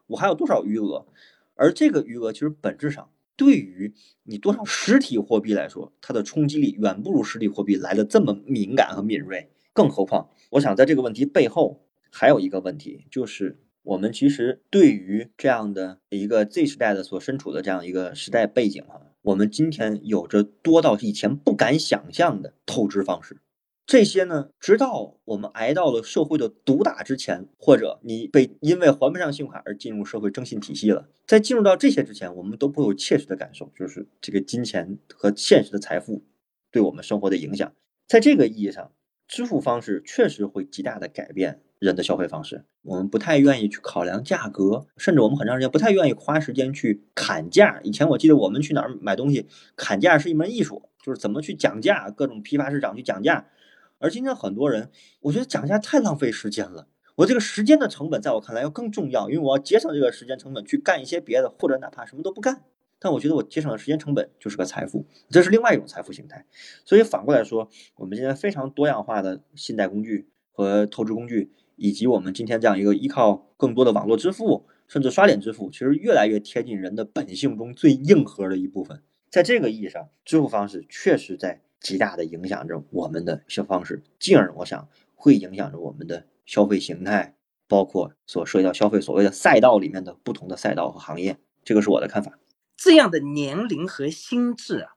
[0.06, 1.08] 我还有多少余额？
[1.60, 3.10] 而这个余额其实本质上。
[3.36, 3.94] 对于
[4.24, 9.50] 你多少实体货币来说，它的冲击力远不如实体货币来的这么敏感和敏锐。
[9.72, 23.38] 更何况，我想在这个问题背后还有一个问题，就是我们其实对于这样的一个 Z 时代的所身处的这样一个时代背景啊，我们今天有着多到以前不敢想象的透支方式。
[23.90, 36.24] 这些呢，直到我们挨到了社会的毒打之前，或者你被因为还不上信用卡而进入社会征信体系了，在进入到这些之前，我们都不会有切实的感受，就是这个金钱和现实的财富
[36.72, 37.74] 对我们生活的影响。
[38.08, 38.92] 在这个意义上，
[39.28, 42.66] 支付方式确实会极大的改变人的消费方式。
[42.84, 47.82] 我们不太愿意去考量价格，甚至我们很长时间不太愿意花时间去砍价。
[47.84, 53.48] 以前我记得我们去哪儿买东西，砍价是一门艺术，就是怎么去讲价，各种批发市场去讲价。
[54.00, 54.90] 而今天很多人，
[55.20, 56.88] 我觉得讲价太浪费时间了。
[57.18, 62.64] 我这个时间的成本，在我看来要更重要，因为我要节省这个时间成本去干一些别的，或者哪怕什么都不干。
[62.98, 66.46] 但我觉得我节省的时间成本就是个财富，这是另外一种财富形态。
[66.86, 79.02] 所以反过来说，我们今天非常多样化的信贷工具和透支工具，以及我们今天这样一个依靠更多的网络支付，甚至刷脸支付，其实越来越贴近人的本性中最硬核的一部分。
[79.30, 81.62] 在这个意义上，支付方式确实在。
[81.80, 87.36] 极大的影响着我们的消费方式，进而我想会影响着我们的消费形态，
[87.68, 92.34] 包括所涉及到消费所谓的赛道里面的不同的赛道和行业，这个是我的看法。
[92.76, 94.92] 这样的年龄和心智啊，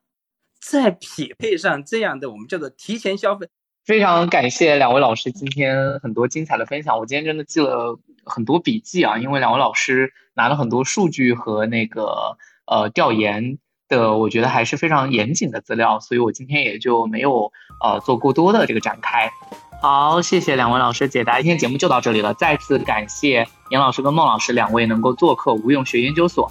[0.61, 3.49] 再匹配上这样的我们叫做提前消费，
[3.85, 6.99] 非常感谢两位老师今天很多精彩的分享。
[6.99, 13.59] 我今天真的记了很多笔记啊，因为两位老师拿了很多数据和那个呃调研。
[13.97, 19.30] 的我觉得还是非常严谨的资料，所以我今天也就没有呃做过多的这个展开。
[19.82, 22.32] 好，谢谢两位老师解答，今天节目就到这里了。
[22.34, 26.51] 再次感谢严老师跟孟老师两位能够做客无用学研究所。